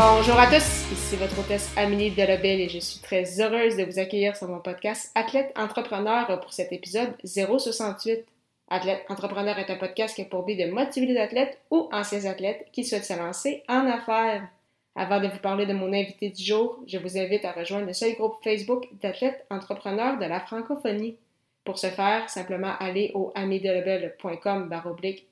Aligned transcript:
Bonjour 0.00 0.38
à 0.38 0.46
tous, 0.46 0.92
ici 0.92 1.16
votre 1.16 1.40
hôtesse 1.40 1.72
Amélie 1.76 2.12
Delobel 2.12 2.60
et 2.60 2.68
je 2.68 2.78
suis 2.78 3.00
très 3.00 3.40
heureuse 3.40 3.76
de 3.76 3.82
vous 3.82 3.98
accueillir 3.98 4.36
sur 4.36 4.46
mon 4.46 4.60
podcast 4.60 5.10
Athlète 5.16 5.52
Entrepreneur 5.58 6.38
pour 6.38 6.52
cet 6.52 6.72
épisode 6.72 7.16
068. 7.24 8.24
Athlète 8.70 9.04
Entrepreneur 9.08 9.58
est 9.58 9.72
un 9.72 9.74
podcast 9.76 10.14
qui 10.14 10.22
a 10.22 10.26
pour 10.26 10.44
but 10.44 10.54
de 10.54 10.70
motiver 10.70 11.06
les 11.06 11.18
athlètes 11.18 11.58
ou 11.72 11.88
anciens 11.90 12.26
athlètes 12.26 12.68
qui 12.70 12.84
souhaitent 12.84 13.06
se 13.06 13.18
lancer 13.18 13.64
en 13.68 13.88
affaires. 13.88 14.46
Avant 14.94 15.20
de 15.20 15.26
vous 15.26 15.40
parler 15.40 15.66
de 15.66 15.72
mon 15.72 15.92
invité 15.92 16.30
du 16.30 16.44
jour, 16.44 16.78
je 16.86 16.98
vous 16.98 17.18
invite 17.18 17.44
à 17.44 17.50
rejoindre 17.50 17.88
le 17.88 17.92
seul 17.92 18.14
groupe 18.14 18.36
Facebook 18.44 18.86
d'athlètes 19.02 19.46
entrepreneurs 19.50 20.16
de 20.16 20.26
la 20.26 20.38
francophonie. 20.38 21.16
Pour 21.64 21.76
ce 21.76 21.88
faire, 21.88 22.30
simplement 22.30 22.74
aller 22.78 23.10
au 23.14 23.32
amidelebel.com 23.34 24.72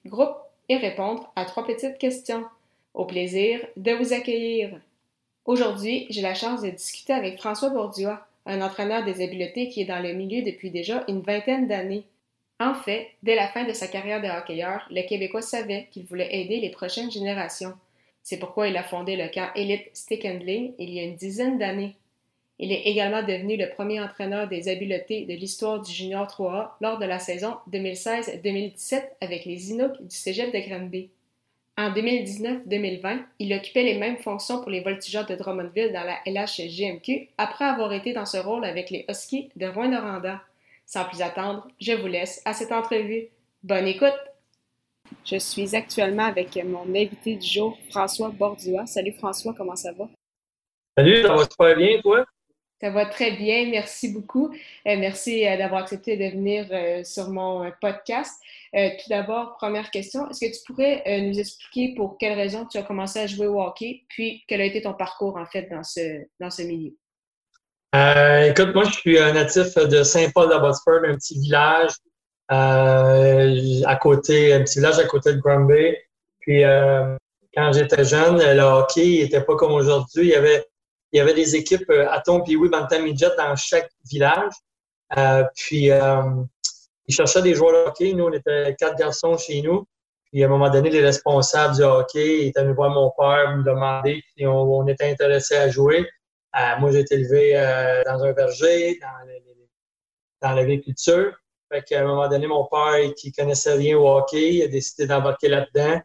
groupe 0.07 0.37
et 0.69 0.77
répondre 0.77 1.33
à 1.37 1.45
trois 1.45 1.65
petites 1.65 1.99
questions. 1.99 2.47
Au 2.97 3.05
plaisir 3.05 3.61
de 3.77 3.93
vous 3.93 4.15
accueillir. 4.15 4.81
Aujourd'hui, 5.45 6.07
j'ai 6.09 6.23
la 6.23 6.33
chance 6.33 6.63
de 6.63 6.71
discuter 6.71 7.13
avec 7.13 7.37
François 7.37 7.69
Bourdieu, 7.69 8.09
un 8.47 8.63
entraîneur 8.63 9.05
des 9.05 9.23
habiletés 9.23 9.69
qui 9.69 9.83
est 9.83 9.85
dans 9.85 10.03
le 10.03 10.15
milieu 10.15 10.41
depuis 10.41 10.71
déjà 10.71 11.05
une 11.07 11.21
vingtaine 11.21 11.69
d'années. 11.69 12.05
En 12.59 12.73
fait, 12.73 13.09
dès 13.23 13.35
la 13.35 13.49
fin 13.49 13.65
de 13.65 13.75
sa 13.75 13.87
carrière 13.87 14.23
de 14.23 14.29
hockeyeur, 14.29 14.89
le 14.91 15.07
Québécois 15.07 15.43
savait 15.43 15.89
qu'il 15.91 16.07
voulait 16.07 16.35
aider 16.35 16.59
les 16.59 16.71
prochaines 16.71 17.11
générations. 17.11 17.75
C'est 18.23 18.39
pourquoi 18.39 18.67
il 18.67 18.77
a 18.79 18.83
fondé 18.83 19.15
le 19.17 19.29
camp 19.29 19.51
Elite 19.55 19.91
Stick 19.93 20.25
Handling 20.25 20.73
il 20.79 20.89
y 20.89 20.99
a 20.99 21.03
une 21.03 21.17
dizaine 21.17 21.59
d'années. 21.59 21.97
Il 22.59 22.73
est 22.73 22.87
également 22.87 23.23
devenu 23.23 23.59
le 23.59 23.69
premier 23.69 24.01
entraîneur 24.01 24.49
des 24.49 24.71
habiletés 24.71 25.27
de 25.27 25.35
l'histoire 25.35 25.83
du 25.83 25.93
Junior 25.93 26.27
3A 26.27 26.71
lors 26.81 26.99
de 26.99 27.05
la 27.05 27.19
saison 27.19 27.57
2016-2017 27.71 29.03
avec 29.21 29.45
les 29.45 29.71
Inuks 29.71 30.01
du 30.01 30.17
Cégep 30.17 30.51
de 30.51 30.67
Granby. 30.67 31.11
En 31.79 31.91
2019-2020, 31.91 33.19
il 33.39 33.53
occupait 33.53 33.83
les 33.83 33.99
mêmes 33.99 34.17
fonctions 34.17 34.63
pour 34.63 34.71
les 34.71 34.81
voltigeurs 34.81 35.27
de 35.27 35.35
Drummondville 35.35 35.93
dans 35.93 36.05
la 36.05 36.19
LHGMQ 36.25 37.29
après 37.37 37.67
avoir 37.67 37.93
été 37.93 38.15
dans 38.15 38.25
ce 38.25 38.39
rôle 38.39 38.65
avec 38.65 38.89
les 38.89 39.05
Huskies 39.11 39.51
de 39.57 39.67
Rouen-Noranda. 39.67 40.41
Sans 40.87 41.05
plus 41.05 41.21
attendre, 41.21 41.69
je 41.79 41.93
vous 41.93 42.07
laisse 42.07 42.41
à 42.47 42.55
cette 42.55 42.73
entrevue. 42.73 43.29
Bonne 43.63 43.87
écoute! 43.87 44.15
Je 45.25 45.37
suis 45.37 45.77
actuellement 45.77 46.25
avec 46.25 46.57
mon 46.65 46.89
invité 46.95 47.37
du 47.37 47.47
jour, 47.47 47.79
François 47.91 48.31
Bordua. 48.31 48.87
Salut 48.87 49.13
François, 49.13 49.53
comment 49.53 49.77
ça 49.77 49.93
va? 49.93 50.09
Salut, 50.97 51.23
ça 51.23 51.35
va 51.35 51.43
super 51.43 51.77
bien, 51.77 52.01
toi? 52.01 52.25
Ça 52.81 52.91
va 52.91 53.07
très 53.07 53.31
bien, 53.33 53.71
merci 53.71 54.13
beaucoup. 54.13 54.53
Euh, 54.53 54.97
merci 54.99 55.47
euh, 55.47 55.57
d'avoir 55.57 55.83
accepté 55.83 56.19
de 56.19 56.37
venir 56.37 56.67
euh, 56.71 57.03
sur 57.05 57.31
mon 57.31 57.71
podcast. 57.81 58.35
tout 58.73 59.09
d'abord, 59.09 59.57
première 59.57 59.91
question, 59.91 60.29
est-ce 60.29 60.41
que 60.41 60.53
tu 60.55 60.61
pourrais 60.67 61.23
nous 61.23 61.39
expliquer 61.39 61.95
pour 61.97 62.19
quelles 62.19 62.39
raisons 62.39 62.67
tu 62.67 62.77
as 62.77 62.83
commencé 62.83 63.21
à 63.21 63.27
jouer 63.27 63.47
au 63.47 63.63
hockey, 63.63 64.03
puis 64.11 64.45
quel 64.47 64.61
a 64.61 64.65
été 64.65 64.83
ton 64.83 64.93
parcours 64.93 65.39
en 65.39 65.47
fait 65.47 65.71
dans 65.71 65.83
ce, 65.83 66.27
dans 66.39 66.51
ce 66.51 66.63
milieu? 66.63 66.93
écoute, 67.95 68.75
moi, 68.75 68.85
je 68.85 68.93
suis 68.93 69.15
natif 69.15 69.75
de 69.77 70.03
Saint-Paul-de-Botsford, 70.03 71.05
un 71.07 71.15
petit 71.15 71.41
village 71.41 71.93
à 72.49 73.99
côté, 73.99 74.53
un 74.53 74.61
petit 74.61 74.81
village 74.81 74.99
à 74.99 75.05
côté 75.05 75.33
de 75.33 75.39
Granby. 75.39 75.97
Puis, 76.41 76.63
quand 77.55 77.73
j'étais 77.73 78.05
jeune, 78.05 78.37
le 78.37 78.63
hockey 78.63 79.23
n'était 79.23 79.41
pas 79.41 79.57
comme 79.57 79.73
aujourd'hui. 79.73 80.25
Il 80.25 80.29
y 80.29 80.35
avait 80.35 80.67
il 81.13 81.19
y 81.19 81.21
avait 81.21 81.35
des 81.35 81.57
équipes 81.57 81.89
euh, 81.91 82.11
Atom 82.11 82.43
puis 82.43 82.57
oui 82.57 82.69
Bantam 82.69 83.03
Midget 83.03 83.31
dans 83.37 83.55
chaque 83.57 83.91
village. 84.11 84.53
Euh, 85.17 85.45
puis 85.55 85.91
euh, 85.91 86.23
ils 87.07 87.15
cherchaient 87.15 87.43
des 87.43 87.55
joueurs 87.55 87.73
de 87.73 87.89
hockey. 87.89 88.13
Nous, 88.13 88.25
on 88.25 88.33
était 88.33 88.75
quatre 88.79 88.97
garçons 88.97 89.39
chez 89.39 89.63
nous. 89.63 89.87
Puis 90.25 90.43
à 90.43 90.47
un 90.47 90.51
moment 90.51 90.69
donné, 90.69 90.91
les 90.91 91.01
responsables 91.01 91.77
du 91.77 91.83
hockey 91.83 92.49
étaient 92.49 92.63
venus 92.63 92.75
voir 92.75 92.91
mon 92.91 93.13
père, 93.17 93.57
me 93.57 93.63
demander 93.63 94.23
si 94.37 94.45
on, 94.45 94.87
était 94.89 95.09
intéressé 95.09 95.57
à 95.57 95.71
jouer. 95.71 96.05
moi, 96.81 96.91
j'ai 96.91 97.01
été 97.01 97.15
élevé 97.15 97.53
dans 98.05 98.25
un 98.25 98.33
verger, 98.33 98.99
dans, 100.43 100.53
l'agriculture. 100.53 101.33
Fait 101.73 101.83
qu'à 101.83 102.01
un 102.01 102.07
moment 102.07 102.29
donné, 102.29 102.49
mon 102.49 102.67
père, 102.67 103.15
qui 103.17 103.31
connaissait 103.31 103.75
rien 103.75 103.97
au 103.97 104.09
hockey, 104.09 104.65
a 104.65 104.69
décidé 104.69 105.07
d'embarquer 105.07 105.49
là-dedans. 105.49 106.01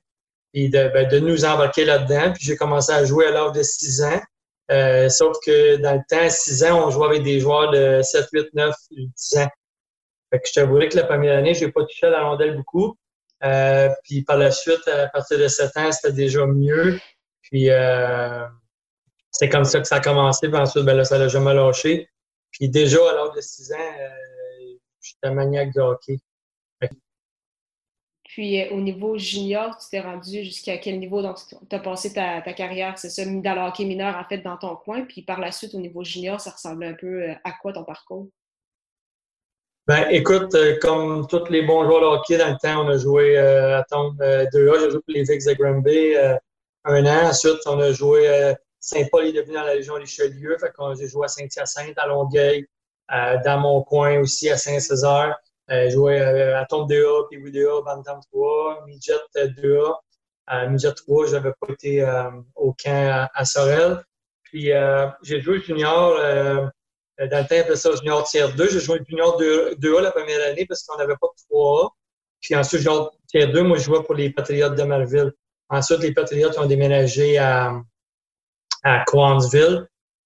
et 0.54 0.70
de, 0.70 0.90
ben, 0.94 1.08
de 1.08 1.20
nous 1.20 1.44
embarquer 1.44 1.86
là-dedans. 1.86 2.32
Puis 2.34 2.44
j'ai 2.46 2.56
commencé 2.56 2.92
à 2.92 3.04
jouer 3.04 3.26
à 3.26 3.32
l'âge 3.32 3.54
de 3.54 3.64
6 3.64 4.04
ans. 4.04 4.22
Euh, 4.72 5.10
sauf 5.10 5.38
que 5.46 5.76
dans 5.78 5.94
le 5.94 6.02
temps, 6.10 6.30
6 6.30 6.64
ans, 6.64 6.88
on 6.88 6.90
jouait 6.92 7.08
avec 7.08 7.24
des 7.24 7.40
joueurs 7.40 7.72
de 7.72 8.02
7, 8.02 8.28
8, 8.32 8.48
9, 8.54 8.76
10 8.92 9.38
ans. 9.38 9.50
Fait 10.32 10.40
que 10.40 10.48
je 10.48 10.54
t'avouerais 10.54 10.88
que 10.88 10.96
la 10.96 11.04
première 11.04 11.38
année, 11.38 11.54
je 11.54 11.66
n'ai 11.66 11.72
pas 11.72 11.84
touché 11.84 12.08
à 12.08 12.10
la 12.10 12.24
rondelle 12.24 12.56
beaucoup. 12.56 12.98
Euh, 13.44 13.90
puis 14.04 14.24
par 14.24 14.38
la 14.38 14.52
suite, 14.52 14.88
à 14.88 15.08
partir 15.08 15.40
de 15.40 15.48
7 15.48 15.78
ans, 15.78 15.92
c'était 15.92 16.14
déjà 16.14 16.46
mieux. 16.46 17.00
Puis 17.42 17.70
euh, 17.70 18.46
c'est 19.32 19.50
comme 19.50 19.66
ça 19.66 19.82
que 19.82 19.88
ça 19.88 19.96
a 19.96 20.00
commencé. 20.00 20.48
Puis 20.48 20.58
ensuite, 20.58 20.86
ben 20.86 20.96
là, 20.96 21.04
ça 21.04 21.18
l'a 21.18 21.28
jamais 21.28 21.54
lâché. 21.54 22.10
Puis 22.52 22.70
déjà, 22.70 23.00
à 23.10 23.16
l'âge 23.16 23.36
de 23.36 23.42
6 23.42 23.74
ans, 23.74 23.78
euh, 23.78 24.74
j'étais 25.02 25.34
maniaque 25.34 25.74
de 25.74 25.82
hockey. 25.82 26.20
Puis 28.32 28.62
euh, 28.62 28.70
au 28.72 28.80
niveau 28.80 29.18
junior, 29.18 29.78
tu 29.78 29.90
t'es 29.90 30.00
rendu 30.00 30.46
jusqu'à 30.46 30.78
quel 30.78 31.00
niveau? 31.00 31.22
Tu 31.22 31.76
as 31.76 31.80
passé 31.80 32.14
ta, 32.14 32.42
carrière, 32.54 32.98
c'est 32.98 33.10
ça, 33.10 33.26
dans 33.26 33.56
le 33.56 33.68
hockey 33.68 33.84
mineur, 33.84 34.16
en 34.16 34.24
fait, 34.24 34.38
dans 34.38 34.56
ton 34.56 34.78
coin. 34.78 35.02
Puis 35.02 35.22
par 35.22 35.42
la 35.42 35.52
suite, 35.52 35.76
au 35.76 35.80
niveau 35.80 36.02
junior, 36.06 36.40
ça 36.40 36.52
ressemblait 36.52 36.88
un 36.88 36.94
peu 36.94 37.24
euh, 37.24 37.34
à 37.44 37.52
quoi 37.62 37.74
ton 37.74 37.84
parcours? 37.84 38.30
Ben, 39.86 40.08
écoute, 40.12 40.56
euh, 40.56 40.80
comme 40.80 41.28
tous 41.28 41.44
les 41.50 41.64
bons 41.64 41.84
joueurs 41.84 42.00
de 42.00 42.06
hockey, 42.06 42.38
dans 42.38 42.52
le 42.52 42.58
temps, 42.62 42.86
on 42.86 42.88
a 42.88 42.98
joué 42.98 43.38
à 43.38 43.84
ton 43.90 44.14
2A. 44.14 44.80
J'ai 44.80 44.92
joué 44.92 45.00
pour 45.02 45.14
les 45.14 45.24
Vicks 45.24 45.46
de 45.46 45.54
Granby 45.54 46.16
un 46.86 47.06
an. 47.06 47.28
Ensuite, 47.28 47.60
on 47.66 47.80
a 47.80 47.92
joué 47.92 48.54
Saint-Paul 48.80 49.26
est 49.26 49.34
devenu 49.34 49.56
dans 49.56 49.66
la 49.66 49.74
région 49.74 49.96
Richelieu. 49.96 50.58
Fait 50.58 50.72
qu'on 50.72 50.96
j'ai 50.96 51.10
joué 51.10 51.26
à 51.26 51.28
Saint-Hyacinthe, 51.28 51.98
à 51.98 52.08
Longueuil, 52.08 52.66
dans 53.10 53.60
mon 53.60 53.84
coin 53.84 54.20
aussi, 54.20 54.50
à 54.50 54.56
Saint-Césaire. 54.56 55.36
Euh, 55.72 55.90
joué 55.90 56.20
euh, 56.20 56.60
à 56.60 56.66
Tombe 56.66 56.92
2A, 56.92 57.28
puis 57.30 57.42
oui 57.42 57.52
2A, 57.52 57.86
Bantam 57.86 58.20
3, 58.32 58.84
Midget 58.88 59.14
2A. 59.36 59.96
À 60.48 60.68
Midget 60.68 60.92
3, 60.92 61.28
j'avais 61.28 61.54
pas 61.62 61.72
été 61.72 62.02
euh, 62.02 62.30
au 62.56 62.74
camp 62.74 63.30
à, 63.34 63.46
Sorel. 63.46 64.04
Puis 64.44 64.72
j'ai 65.24 65.40
joué 65.40 65.62
junior, 65.62 66.18
dans 66.18 66.72
le 67.20 67.48
temps, 67.48 67.72
on 67.72 67.76
ça 67.76 67.96
junior 67.96 68.24
tier 68.26 68.48
2. 68.58 68.70
J'ai 68.70 68.80
joué 68.82 69.00
junior 69.08 69.38
2, 69.38 69.98
a 69.98 70.02
la 70.02 70.12
première 70.12 70.46
année 70.46 70.66
parce 70.66 70.84
qu'on 70.84 70.98
n'avait 70.98 71.16
pas 71.16 71.28
de 71.28 71.56
3A. 71.56 71.90
Puis 72.42 72.56
ensuite, 72.56 72.82
junior 72.82 73.16
tier 73.30 73.48
2, 73.48 73.64
moi, 73.64 73.78
je 73.78 73.84
jouais 73.84 74.04
pour 74.04 74.16
les 74.16 74.30
Patriotes 74.30 74.76
de 74.76 74.84
Malville. 74.84 75.32
Ensuite, 75.70 76.00
les 76.00 76.14
Patriotes 76.14 76.58
ont 76.58 76.66
déménagé 76.66 77.38
à, 77.38 77.74
à. 78.84 79.06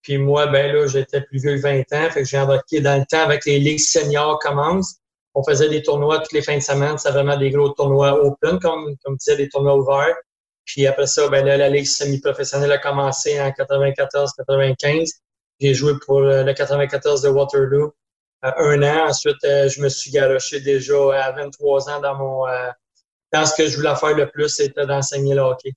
Puis 0.01 0.17
moi, 0.17 0.47
ben 0.47 0.73
là, 0.73 0.87
j'étais 0.87 1.21
plus 1.21 1.39
vieux 1.39 1.57
que 1.57 1.61
20 1.61 1.79
ans, 1.93 2.09
fait 2.09 2.23
que 2.23 2.27
j'ai 2.27 2.39
embarqué 2.39 2.81
dans 2.81 2.99
le 2.99 3.05
temps 3.05 3.23
avec 3.23 3.45
les 3.45 3.59
ligues 3.59 3.79
seniors 3.79 4.39
commencent 4.39 4.99
on 5.35 5.43
faisait 5.43 5.69
des 5.69 5.83
tournois 5.83 6.19
toutes 6.19 6.31
les 6.31 6.41
fins 6.41 6.57
de 6.57 6.63
semaine. 6.63 6.97
C'était 6.97 7.13
vraiment 7.13 7.37
des 7.37 7.51
gros 7.51 7.69
tournois 7.69 8.23
open, 8.23 8.57
comme, 8.59 8.95
comme 9.03 9.17
tu 9.17 9.25
disais, 9.29 9.37
des 9.37 9.49
tournois 9.49 9.75
ouverts. 9.75 10.15
Puis 10.63 10.87
après 10.87 11.05
ça, 11.07 11.27
ben 11.27 11.45
là, 11.45 11.57
la 11.57 11.69
Ligue 11.69 11.85
semi-professionnelle 11.85 12.71
a 12.71 12.77
commencé 12.79 13.39
en 13.39 13.49
94-95. 13.49 15.11
J'ai 15.59 15.73
joué 15.73 15.93
pour 16.05 16.21
le 16.21 16.51
94 16.53 17.21
de 17.21 17.29
Waterloo 17.29 17.93
euh, 18.43 18.51
un 18.57 18.83
an. 18.83 19.09
Ensuite, 19.09 19.43
euh, 19.43 19.69
je 19.69 19.81
me 19.81 19.89
suis 19.89 20.11
garoché 20.11 20.59
déjà 20.59 21.23
à 21.23 21.31
23 21.31 21.89
ans 21.89 21.99
dans 22.01 22.15
mon 22.15 22.47
euh, 22.47 22.69
dans 23.31 23.45
ce 23.45 23.55
que 23.55 23.67
je 23.67 23.75
voulais 23.77 23.95
faire 23.95 24.15
le 24.15 24.29
plus, 24.29 24.49
c'était 24.49 24.85
d'enseigner 24.85 25.35
le 25.35 25.41
hockey. 25.41 25.71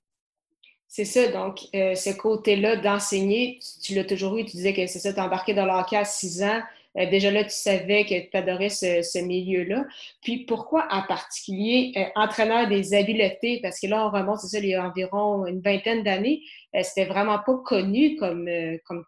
C'est 0.87 1.05
ça, 1.05 1.27
donc 1.27 1.59
ce 1.73 2.17
côté-là 2.17 2.77
d'enseigner, 2.77 3.59
tu, 3.83 3.93
l'as 3.93 4.05
toujours 4.05 4.37
eu, 4.37 4.45
tu 4.45 4.51
disais 4.51 4.73
que 4.73 4.87
c'est 4.87 4.99
ça, 4.99 5.13
tu 5.13 5.19
embarqué 5.19 5.53
dans 5.53 5.65
le 5.65 5.71
hockey 5.71 5.97
à 5.97 6.05
6 6.05 6.43
ans. 6.43 6.61
Euh, 6.97 7.05
déjà 7.09 7.29
là, 7.31 7.43
tu 7.43 7.51
savais 7.51 8.03
que 8.03 8.29
tu 8.29 8.37
adorais 8.37 8.69
ce, 8.69 9.23
milieu-là. 9.23 9.85
Puis 10.23 10.45
pourquoi 10.45 10.87
en 10.91 11.03
particulier 11.03 11.93
euh, 11.97 12.05
entraîneur 12.15 12.67
des 12.67 12.93
habiletés? 12.93 13.59
Parce 13.61 13.79
que 13.79 13.87
là, 13.87 14.07
on 14.07 14.09
remonte, 14.09 14.39
c'est 14.39 14.47
ça, 14.47 14.59
il 14.59 14.69
y 14.69 14.75
a 14.75 14.85
environ 14.85 15.45
une 15.45 15.61
vingtaine 15.61 16.03
d'années, 16.03 16.41
euh, 16.75 16.81
c'était 16.83 17.05
vraiment 17.05 17.39
pas 17.39 17.57
connu 17.65 18.15
comme, 18.17 18.49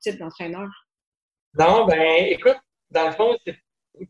type 0.02 0.20
d'entraîneur. 0.20 0.70
Non, 1.58 1.86
ben 1.86 2.28
écoute, 2.30 2.58
dans 2.92 3.08
le 3.08 3.12
fond, 3.14 3.36
c'est 3.46 3.58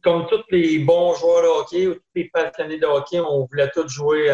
comme 0.04 0.28
tous 0.28 0.44
les 0.52 0.80
bons 0.80 1.16
joueurs 1.16 1.42
de 1.42 1.48
hockey 1.48 1.88
ou 1.88 1.96
tous 1.96 2.02
les 2.14 2.30
passionnés 2.30 2.78
de 2.78 2.86
hockey, 2.86 3.20
on 3.20 3.46
voulait 3.46 3.70
tous 3.74 3.88
jouer 3.88 4.28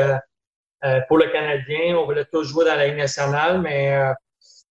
pour 1.07 1.18
le 1.18 1.31
Canadien. 1.31 1.98
On 1.98 2.06
voulait 2.06 2.25
tous 2.25 2.44
jouer 2.44 2.66
dans 2.66 2.75
la 2.75 2.88
Ligue 2.88 2.98
nationale, 2.98 3.62
mais 3.62 3.98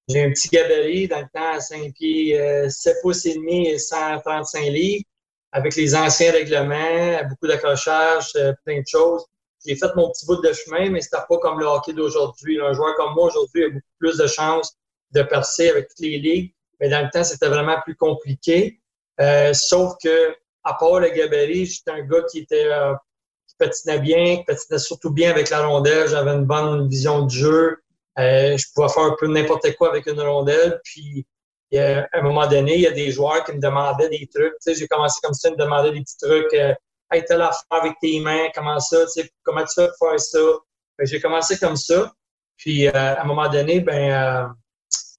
j'ai 0.07 0.23
un 0.23 0.29
petit 0.31 0.49
gabarit 0.49 1.07
dans 1.07 1.19
le 1.19 1.27
temps 1.33 1.53
à 1.53 1.59
5 1.59 1.93
pieds, 1.93 2.69
7 2.69 2.97
pouces 3.01 3.25
et 3.25 3.35
demi 3.35 3.67
et 3.67 3.77
135 3.77 4.61
livres 4.65 5.05
avec 5.51 5.75
les 5.75 5.95
anciens 5.95 6.31
règlements, 6.31 7.23
beaucoup 7.29 7.47
d'accrochages, 7.47 8.33
plein 8.65 8.79
de 8.79 8.87
choses. 8.87 9.25
J'ai 9.65 9.75
fait 9.75 9.93
mon 9.95 10.09
petit 10.09 10.25
bout 10.25 10.41
de 10.41 10.51
chemin, 10.53 10.89
mais 10.89 11.01
c'était 11.01 11.17
pas 11.29 11.37
comme 11.37 11.59
le 11.59 11.65
hockey 11.65 11.93
d'aujourd'hui. 11.93 12.59
Un 12.59 12.73
joueur 12.73 12.95
comme 12.95 13.13
moi 13.13 13.25
aujourd'hui 13.25 13.65
a 13.65 13.69
beaucoup 13.69 13.85
plus 13.99 14.17
de 14.17 14.27
chances 14.27 14.75
de 15.11 15.21
percer 15.21 15.69
avec 15.69 15.89
toutes 15.89 15.99
les 15.99 16.17
ligues. 16.17 16.53
Mais 16.79 16.89
dans 16.89 17.03
le 17.03 17.09
temps, 17.11 17.23
c'était 17.23 17.47
vraiment 17.47 17.79
plus 17.83 17.95
compliqué. 17.95 18.81
Euh, 19.19 19.53
sauf 19.53 19.93
que, 20.03 20.35
à 20.63 20.73
part 20.73 20.99
le 20.99 21.09
gabarit, 21.09 21.65
j'étais 21.65 21.91
un 21.91 22.01
gars 22.01 22.23
qui 22.31 22.39
était 22.39 22.65
euh, 22.65 22.93
qui 23.47 23.55
patinait 23.59 23.99
bien, 23.99 24.37
qui 24.37 24.43
patinait 24.45 24.79
surtout 24.79 25.11
bien 25.11 25.29
avec 25.29 25.49
la 25.51 25.65
rondelle. 25.67 26.07
J'avais 26.07 26.31
une 26.31 26.45
bonne 26.45 26.87
vision 26.87 27.25
du 27.25 27.37
jeu. 27.37 27.77
Euh, 28.19 28.57
je 28.57 28.65
pouvais 28.73 28.89
faire 28.89 29.03
un 29.03 29.15
peu 29.17 29.27
n'importe 29.27 29.75
quoi 29.75 29.89
avec 29.89 30.05
une 30.07 30.19
rondelle. 30.19 30.79
Puis, 30.83 31.25
à 31.75 32.05
un 32.13 32.21
moment 32.21 32.47
donné, 32.47 32.75
il 32.75 32.81
y 32.81 32.87
a 32.87 32.91
des 32.91 33.11
joueurs 33.11 33.43
qui 33.45 33.53
me 33.53 33.59
demandaient 33.59 34.09
des 34.09 34.27
trucs. 34.33 34.53
J'ai 34.67 34.87
commencé 34.87 35.19
comme 35.23 35.33
ça, 35.33 35.49
ils 35.49 35.53
me 35.53 35.57
demandaient 35.57 35.91
des 35.91 36.01
petits 36.01 36.17
trucs. 36.17 36.53
Euh, 36.53 36.73
hey, 37.11 37.23
t'as 37.25 37.37
l'affaire 37.37 37.63
avec 37.69 37.93
tes 38.01 38.19
mains, 38.19 38.47
comment 38.53 38.79
ça, 38.79 39.05
comment 39.43 39.63
tu 39.63 39.73
fais 39.75 39.87
pour 39.97 40.09
faire 40.09 40.19
ça? 40.19 40.39
j'ai 41.03 41.19
commencé 41.19 41.57
comme 41.57 41.77
ça. 41.77 42.11
Puis, 42.57 42.87
à 42.87 43.21
un 43.21 43.25
moment 43.25 43.49
donné, 43.49 43.79
ben, 43.79 44.53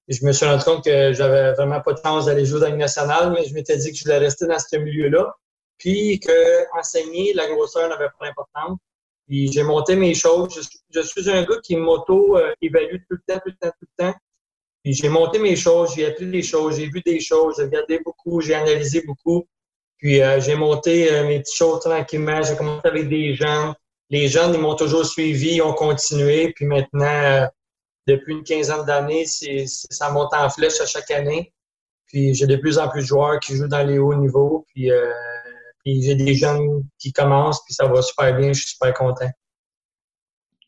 je 0.07 0.25
me 0.25 0.31
suis 0.31 0.45
rendu 0.45 0.63
compte 0.63 0.83
que 0.83 1.13
j'avais 1.13 1.53
vraiment 1.53 1.81
pas 1.81 1.93
de 1.93 1.99
chance 2.01 2.25
d'aller 2.25 2.45
jouer 2.45 2.59
dans 2.61 2.67
une 2.67 2.77
nationale, 2.77 3.31
mais 3.31 3.43
je 3.45 3.53
m'étais 3.53 3.77
dit 3.77 3.91
que 3.91 3.97
je 3.97 4.03
voulais 4.03 4.17
rester 4.17 4.47
dans 4.47 4.59
ce 4.59 4.77
milieu-là. 4.77 5.33
Puis 5.77 6.19
que 6.19 6.77
enseigner, 6.77 7.33
la 7.33 7.47
grosseur 7.47 7.89
n'avait 7.89 8.09
pas 8.17 8.27
d'importance. 8.27 8.77
Puis 9.27 9.51
j'ai 9.51 9.63
monté 9.63 9.95
mes 9.95 10.13
choses. 10.13 10.69
Je, 10.89 11.01
suis 11.01 11.29
un 11.29 11.43
gars 11.43 11.59
qui 11.63 11.75
m'auto-évalue 11.75 12.97
tout 13.09 13.17
le 13.17 13.21
temps, 13.27 13.39
tout 13.39 13.51
le 13.51 13.55
temps, 13.59 13.73
tout 13.79 13.87
le 13.97 14.05
temps. 14.05 14.15
Puis 14.83 14.93
j'ai 14.93 15.09
monté 15.09 15.39
mes 15.39 15.55
choses, 15.55 15.93
j'ai 15.95 16.05
appris 16.05 16.29
des 16.29 16.43
choses, 16.43 16.75
j'ai 16.77 16.87
vu 16.87 17.01
des 17.05 17.19
choses, 17.19 17.55
j'ai 17.57 17.63
regardé 17.63 17.99
beaucoup, 17.99 18.41
j'ai 18.41 18.53
analysé 18.53 19.01
beaucoup. 19.05 19.45
Puis 19.97 20.21
euh, 20.21 20.41
j'ai 20.41 20.55
monté 20.55 21.11
euh, 21.11 21.25
mes 21.25 21.39
petites 21.39 21.55
choses 21.55 21.79
tranquillement. 21.79 22.41
J'ai 22.43 22.57
commencé 22.57 22.87
avec 22.87 23.07
des 23.07 23.33
gens. 23.33 23.73
Les 24.09 24.27
jeunes, 24.27 24.53
ils 24.53 24.59
m'ont 24.59 24.75
toujours 24.75 25.05
suivi, 25.05 25.55
ils 25.55 25.61
ont 25.61 25.73
continué. 25.73 26.51
Puis 26.53 26.65
maintenant, 26.65 27.05
euh, 27.05 27.45
depuis 28.07 28.33
une 28.33 28.43
quinzaine 28.43 28.85
d'années, 28.85 29.25
c'est, 29.25 29.65
ça 29.67 30.11
monte 30.11 30.33
en 30.33 30.49
flèche 30.49 30.81
à 30.81 30.85
chaque 30.85 31.09
année. 31.11 31.53
Puis 32.07 32.33
j'ai 32.35 32.45
de 32.45 32.57
plus 32.57 32.77
en 32.77 32.89
plus 32.89 33.01
de 33.01 33.07
joueurs 33.07 33.39
qui 33.39 33.55
jouent 33.55 33.67
dans 33.67 33.85
les 33.87 33.97
hauts 33.97 34.13
niveaux. 34.13 34.65
Puis, 34.67 34.91
euh, 34.91 35.11
puis 35.83 36.01
j'ai 36.01 36.15
des 36.15 36.33
jeunes 36.33 36.83
qui 36.97 37.11
commencent, 37.11 37.63
puis 37.63 37.73
ça 37.73 37.87
va 37.87 38.01
super 38.01 38.35
bien. 38.35 38.53
Je 38.53 38.61
suis 38.61 38.69
super 38.69 38.93
content. 38.93 39.29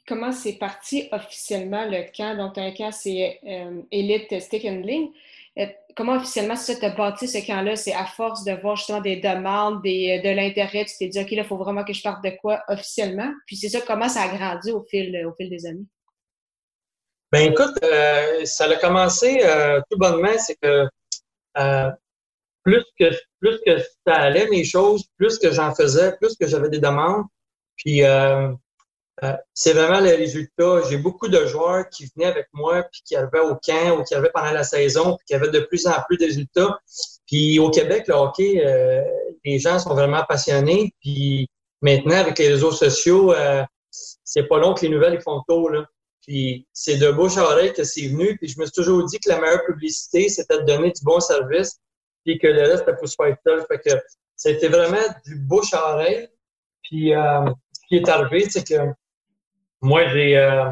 Comment 0.07 0.31
c'est 0.31 0.53
parti 0.53 1.07
officiellement 1.11 1.85
le 1.85 2.05
camp? 2.15 2.37
Donc, 2.37 2.57
un 2.57 2.71
camp, 2.71 2.91
c'est 2.91 3.39
euh, 3.47 3.81
Elite 3.91 4.39
Stick 4.39 4.65
Handling. 4.65 5.09
Euh, 5.57 5.65
comment 5.95 6.17
officiellement 6.17 6.55
ça 6.55 6.75
t'a 6.75 6.89
bâti 6.89 7.27
ce 7.27 7.45
camp-là? 7.45 7.75
C'est 7.75 7.93
à 7.93 8.05
force 8.05 8.43
de 8.43 8.51
voir 8.51 8.75
justement 8.75 9.01
des 9.01 9.15
demandes, 9.15 9.81
des, 9.81 10.21
de 10.23 10.29
l'intérêt, 10.29 10.85
tu 10.85 10.97
t'es 10.99 11.07
dit, 11.07 11.19
OK, 11.19 11.31
là, 11.31 11.41
il 11.41 11.45
faut 11.45 11.57
vraiment 11.57 11.83
que 11.83 11.93
je 11.93 12.03
parte 12.03 12.23
de 12.23 12.31
quoi 12.39 12.61
officiellement? 12.67 13.31
Puis 13.47 13.55
c'est 13.55 13.69
ça, 13.69 13.81
comment 13.81 14.09
ça 14.09 14.23
a 14.23 14.27
grandi 14.27 14.71
au 14.71 14.83
fil, 14.83 15.25
au 15.25 15.33
fil 15.33 15.49
des 15.49 15.65
années? 15.65 15.85
Ben 17.31 17.51
écoute, 17.51 17.77
euh, 17.83 18.45
ça 18.45 18.65
a 18.65 18.75
commencé 18.77 19.39
euh, 19.43 19.81
tout 19.89 19.97
bonnement, 19.97 20.37
c'est 20.37 20.55
que 20.55 20.87
euh, 21.57 21.91
plus 22.63 22.83
que 22.97 23.05
plus 23.45 23.59
que 23.63 23.77
ça 24.07 24.15
allait 24.15 24.47
mes 24.49 24.63
choses, 24.63 25.03
plus 25.17 25.37
que 25.37 25.51
j'en 25.51 25.75
faisais, 25.75 26.15
plus 26.17 26.35
que 26.35 26.47
j'avais 26.47 26.69
des 26.69 26.79
demandes. 26.79 27.25
Puis 27.77 28.01
c'est 29.53 29.73
vraiment 29.73 29.99
le 29.99 30.15
résultat. 30.15 30.81
J'ai 30.89 30.97
beaucoup 30.97 31.27
de 31.27 31.45
joueurs 31.45 31.87
qui 31.89 32.09
venaient 32.15 32.29
avec 32.29 32.47
moi, 32.53 32.83
puis 32.91 33.01
qui 33.05 33.15
arrivaient 33.15 33.39
au 33.39 33.55
camp 33.55 33.99
ou 33.99 34.03
qui 34.03 34.15
arrivaient 34.15 34.31
pendant 34.33 34.51
la 34.51 34.63
saison, 34.63 35.15
puis 35.17 35.25
qui 35.27 35.35
avaient 35.35 35.51
de 35.51 35.59
plus 35.59 35.85
en 35.85 36.01
plus 36.07 36.17
de 36.17 36.25
résultats. 36.25 36.79
Puis 37.27 37.59
au 37.59 37.69
Québec, 37.69 38.07
le 38.07 38.15
hockey, 38.15 39.05
les 39.43 39.59
gens 39.59 39.77
sont 39.77 39.93
vraiment 39.93 40.23
passionnés. 40.27 40.91
Puis 41.01 41.47
maintenant, 41.81 42.15
avec 42.15 42.39
les 42.39 42.47
réseaux 42.47 42.71
sociaux, 42.71 43.33
c'est 44.23 44.47
pas 44.47 44.57
long 44.57 44.73
que 44.73 44.81
les 44.81 44.89
nouvelles 44.89 45.21
font 45.21 45.43
tôt. 45.47 45.69
Là. 45.69 45.85
Puis 46.21 46.67
c'est 46.73 46.97
de 46.97 47.11
bouche 47.11 47.37
à 47.37 47.43
oreille 47.43 47.73
que 47.73 47.83
c'est 47.83 48.07
venu. 48.07 48.35
Puis 48.37 48.49
je 48.49 48.59
me 48.59 48.65
suis 48.65 48.73
toujours 48.73 49.03
dit 49.05 49.19
que 49.19 49.29
la 49.29 49.39
meilleure 49.39 49.63
publicité, 49.65 50.29
c'était 50.29 50.57
de 50.57 50.63
donner 50.63 50.91
du 50.91 51.03
bon 51.03 51.19
service, 51.19 51.77
puis 52.25 52.39
que 52.39 52.47
le 52.47 52.61
reste, 52.61 52.79
c'était 52.79 52.97
pour 52.97 53.07
se 53.07 53.15
faire 53.15 53.37
seul. 53.45 53.65
Fait 53.67 53.79
que 53.79 53.95
c'était 54.35 54.67
vraiment 54.67 54.97
du 55.25 55.35
bouche 55.35 55.73
à 55.73 55.93
oreille. 55.93 56.27
Puis 56.83 57.13
euh, 57.13 57.45
ce 57.73 57.87
qui 57.87 57.95
est 57.97 58.09
arrivé, 58.09 58.49
c'est 58.49 58.67
que 58.67 58.91
moi, 59.81 60.07
j'ai 60.09 60.37
euh, 60.37 60.71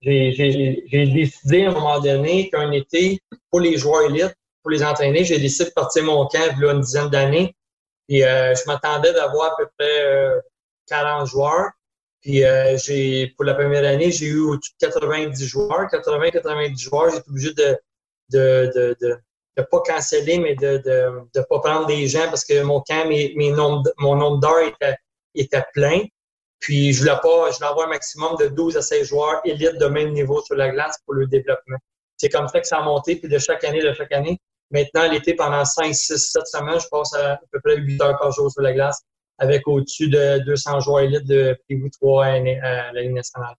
j'ai 0.00 1.06
décidé 1.06 1.64
à 1.64 1.70
un 1.70 1.72
moment 1.72 1.98
donné 1.98 2.50
qu'un 2.50 2.70
été, 2.72 3.20
pour 3.50 3.60
les 3.60 3.76
joueurs 3.76 4.02
élites, 4.02 4.34
pour 4.62 4.70
les 4.70 4.84
entraîner, 4.84 5.24
j'ai 5.24 5.38
décidé 5.38 5.70
de 5.70 5.74
partir 5.74 6.04
mon 6.04 6.26
camp 6.26 6.40
il 6.56 6.64
une 6.64 6.80
dizaine 6.80 7.08
d'années. 7.08 7.56
Et 8.08 8.24
euh, 8.24 8.54
je 8.54 8.62
m'attendais 8.66 9.12
d'avoir 9.14 9.52
à 9.52 9.56
peu 9.56 9.66
près 9.78 10.40
40 10.88 11.26
joueurs. 11.26 11.70
Puis 12.20 12.42
pour 13.36 13.44
la 13.44 13.54
première 13.54 13.84
année, 13.84 14.10
j'ai 14.10 14.26
eu 14.26 14.40
au-dessus 14.40 14.72
de 14.80 14.86
90 14.86 15.46
joueurs, 15.46 15.88
80-90 15.90 16.78
joueurs. 16.78 17.14
Été 17.14 17.28
obligé 17.28 17.52
de, 17.54 19.18
de, 19.56 19.62
pas 19.62 19.80
canceller, 19.80 20.38
mais 20.38 20.54
de, 20.54 20.78
de, 20.78 21.20
de 21.34 21.40
pas 21.48 21.60
prendre 21.60 21.86
des 21.86 22.06
gens 22.08 22.26
parce 22.28 22.44
que 22.44 22.62
mon 22.62 22.80
camp, 22.80 23.06
mes, 23.08 23.32
mes 23.36 23.50
nombres, 23.50 23.90
mon 23.98 24.16
nombre 24.16 24.38
d'heures 24.38 24.68
était, 24.68 24.96
était 25.34 25.64
plein. 25.72 26.02
Puis 26.60 26.92
je 26.92 27.00
voulais 27.00 27.18
pas, 27.22 27.50
je 27.50 27.56
voulais 27.56 27.68
avoir 27.68 27.86
un 27.86 27.90
maximum 27.90 28.36
de 28.38 28.46
12 28.46 28.76
à 28.76 28.82
16 28.82 29.08
joueurs 29.08 29.40
élites 29.44 29.78
de 29.78 29.86
même 29.86 30.12
niveau 30.12 30.40
sur 30.42 30.54
la 30.56 30.70
glace 30.70 30.98
pour 31.04 31.14
le 31.14 31.26
développement. 31.26 31.76
C'est 32.16 32.28
comme 32.28 32.48
ça 32.48 32.60
que 32.60 32.66
ça 32.66 32.78
a 32.78 32.82
monté, 32.82 33.16
puis 33.16 33.28
de 33.28 33.38
chaque 33.38 33.64
année, 33.64 33.82
de 33.82 33.92
chaque 33.92 34.12
année. 34.12 34.38
Maintenant, 34.70 35.10
l'été, 35.10 35.34
pendant 35.34 35.64
5, 35.64 35.94
6, 35.94 36.16
7 36.32 36.46
semaines, 36.46 36.80
je 36.80 36.88
passe 36.88 37.12
à, 37.14 37.34
à 37.34 37.40
peu 37.50 37.60
près 37.62 37.76
8 37.76 38.00
heures 38.00 38.18
par 38.18 38.32
jour 38.32 38.50
sur 38.50 38.62
la 38.62 38.72
glace 38.72 39.02
avec 39.38 39.66
au-dessus 39.66 40.08
de 40.08 40.38
200 40.44 40.80
joueurs 40.80 41.00
élites 41.00 41.26
de 41.26 41.58
Privou 41.64 41.88
3 41.88 42.24
à, 42.24 42.92
la 42.92 43.02
Ligue 43.02 43.12
nationale. 43.12 43.54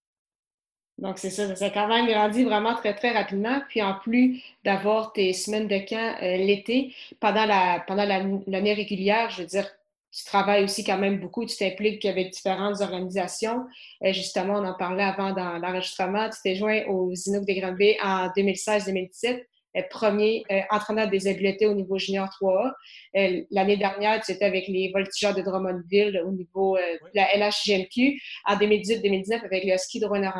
Donc, 0.97 1.19
c'est 1.19 1.29
ça, 1.29 1.53
ça 1.55 1.65
a 1.65 1.69
quand 1.69 1.87
même 1.87 2.07
grandi 2.07 2.43
vraiment 2.43 2.73
très, 2.75 2.95
très 2.95 3.11
rapidement. 3.11 3.61
Puis, 3.67 3.81
en 3.81 3.95
plus 3.95 4.41
d'avoir 4.63 5.11
tes 5.11 5.33
semaines 5.33 5.67
de 5.67 5.77
camp 5.77 6.15
euh, 6.21 6.37
l'été, 6.37 6.95
pendant 7.19 7.45
la 7.45 7.83
pendant 7.85 8.05
l'année 8.05 8.73
régulière, 8.73 9.29
je 9.29 9.41
veux 9.41 9.47
dire, 9.47 9.69
tu 10.15 10.23
travailles 10.23 10.63
aussi 10.63 10.85
quand 10.85 10.97
même 10.97 11.19
beaucoup, 11.19 11.45
tu 11.45 11.57
t'impliques 11.57 12.05
avec 12.05 12.31
différentes 12.31 12.79
organisations. 12.79 13.65
Euh, 14.03 14.13
justement, 14.13 14.53
on 14.59 14.65
en 14.65 14.73
parlait 14.73 15.03
avant 15.03 15.33
dans 15.33 15.57
l'enregistrement. 15.57 16.29
Tu 16.29 16.37
t'es 16.41 16.55
joint 16.55 16.83
aux 16.87 17.13
Inuits 17.13 17.45
des 17.45 17.59
Grands-Bay 17.59 17.97
en 18.01 18.27
2016-2017. 18.29 19.43
Euh, 19.75 19.81
premier 19.89 20.43
euh, 20.51 20.61
entraîneur 20.69 21.09
des 21.09 21.27
habiletés 21.27 21.67
au 21.67 21.73
niveau 21.73 21.97
junior 21.97 22.27
3A. 22.27 22.71
Euh, 23.15 23.41
l'année 23.51 23.77
dernière, 23.77 24.21
tu 24.21 24.31
étais 24.31 24.45
avec 24.45 24.67
les 24.67 24.91
voltigeurs 24.93 25.33
de 25.33 25.41
Drummondville 25.41 26.21
au 26.25 26.31
niveau 26.31 26.77
de 26.77 27.15
la 27.15 27.35
LHGMQ. 27.35 28.19
En 28.45 28.55
2018-2019, 28.55 29.45
avec 29.45 29.63
le 29.65 29.77
ski 29.77 29.99
de 29.99 30.05
Rwanda. 30.05 30.33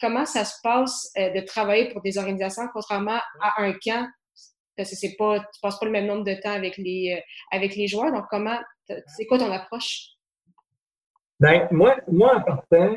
Comment 0.00 0.24
ça 0.24 0.44
se 0.44 0.54
passe 0.62 1.12
de 1.16 1.40
travailler 1.40 1.90
pour 1.90 2.02
des 2.02 2.18
organisations, 2.18 2.64
contrairement 2.72 3.20
à 3.40 3.62
un 3.62 3.72
camp? 3.72 4.08
Parce 4.76 4.90
que 4.90 4.96
c'est 4.96 5.16
pas, 5.16 5.38
tu 5.38 5.60
passes 5.62 5.78
pas 5.78 5.86
le 5.86 5.92
même 5.92 6.06
nombre 6.06 6.24
de 6.24 6.34
temps 6.34 6.52
avec 6.52 6.76
les, 6.76 7.22
avec 7.50 7.76
les 7.76 7.86
joueurs. 7.86 8.12
Donc, 8.12 8.24
comment, 8.30 8.58
c'est 9.16 9.26
quoi 9.26 9.38
ton 9.38 9.50
approche? 9.50 10.08
Ben, 11.40 11.66
moi, 11.70 11.96
moi, 12.08 12.36
en 12.36 12.42
partant, 12.42 12.96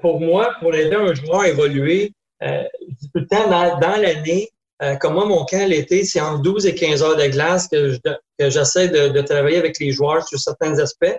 pour 0.00 0.20
moi, 0.20 0.54
pour 0.60 0.74
aider 0.74 0.96
un 0.96 1.14
joueur 1.14 1.40
à 1.40 1.48
évoluer, 1.48 2.12
euh, 2.42 2.64
tout 3.00 3.20
le 3.20 3.26
temps 3.26 3.48
dans, 3.48 3.78
dans 3.78 4.00
l'année, 4.00 4.48
euh, 4.82 4.96
comme 4.96 5.14
moi, 5.14 5.26
mon 5.26 5.44
camp 5.44 5.68
l'été, 5.68 6.04
c'est 6.04 6.20
entre 6.20 6.42
12 6.42 6.66
et 6.66 6.74
15 6.74 7.02
heures 7.02 7.16
de 7.16 7.26
glace 7.26 7.68
que, 7.68 7.98
j'essaie 8.38 8.88
de, 8.88 9.20
travailler 9.22 9.58
avec 9.58 9.78
les 9.78 9.92
joueurs 9.92 10.26
sur 10.26 10.38
certains 10.38 10.78
aspects. 10.78 11.16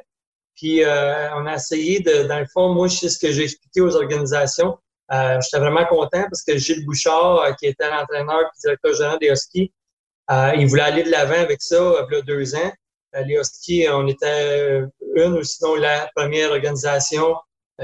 Puis 0.55 0.84
euh, 0.84 1.34
on 1.36 1.46
a 1.46 1.55
essayé 1.55 2.00
de, 2.00 2.24
dans 2.24 2.39
le 2.39 2.46
fond, 2.51 2.74
moi, 2.74 2.89
sais 2.89 3.10
ce 3.10 3.17
que 3.17 3.32
j'ai 3.32 3.43
expliqué 3.43 3.82
aux 3.82 3.96
organisations. 3.96 4.77
Euh, 5.12 5.39
J'étais 5.41 5.60
vraiment 5.60 5.86
content 5.86 6.24
parce 6.24 6.43
que 6.43 6.58
Gilles 6.58 6.86
Bouchard, 6.86 7.39
euh, 7.39 7.51
qui 7.53 7.67
était 7.67 7.89
l'entraîneur 7.89 8.41
et 8.41 8.60
directeur 8.62 8.93
général 8.93 9.20
des 9.20 9.29
Huskies, 9.29 9.72
il 10.29 10.67
voulait 10.67 10.84
aller 10.84 11.03
de 11.03 11.12
l'avant 11.12 11.39
avec 11.39 11.62
ça 11.62 12.05
il 12.10 12.13
y 12.13 12.17
a 12.17 12.22
deux 12.22 12.55
ans. 12.55 12.72
les 13.25 13.36
Huskies, 13.36 13.88
on 13.89 14.08
était 14.08 14.82
une 15.15 15.34
ou 15.34 15.43
sinon 15.43 15.75
la 15.75 16.10
première 16.15 16.51
organisation 16.51 17.36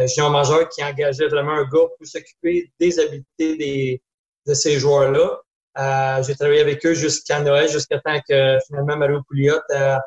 junior 0.06 0.32
majeur 0.32 0.70
qui 0.70 0.84
engageait 0.84 1.28
vraiment 1.28 1.52
un 1.52 1.64
gars 1.64 1.88
pour 1.98 2.08
s'occuper 2.08 2.72
des 2.80 3.00
habiletés 3.00 3.58
des, 3.58 4.02
de 4.48 4.54
ces 4.54 4.80
joueurs-là. 4.80 5.42
Euh, 5.78 6.24
j'ai 6.24 6.36
travaillé 6.36 6.62
avec 6.62 6.86
eux 6.86 6.94
jusqu'à 6.94 7.42
Noël, 7.42 7.70
jusqu'à 7.70 8.00
temps 8.00 8.20
que 8.28 8.58
finalement 8.66 8.98
Mario 8.98 9.22
Pouliot 9.28 9.60
a, 9.70 10.02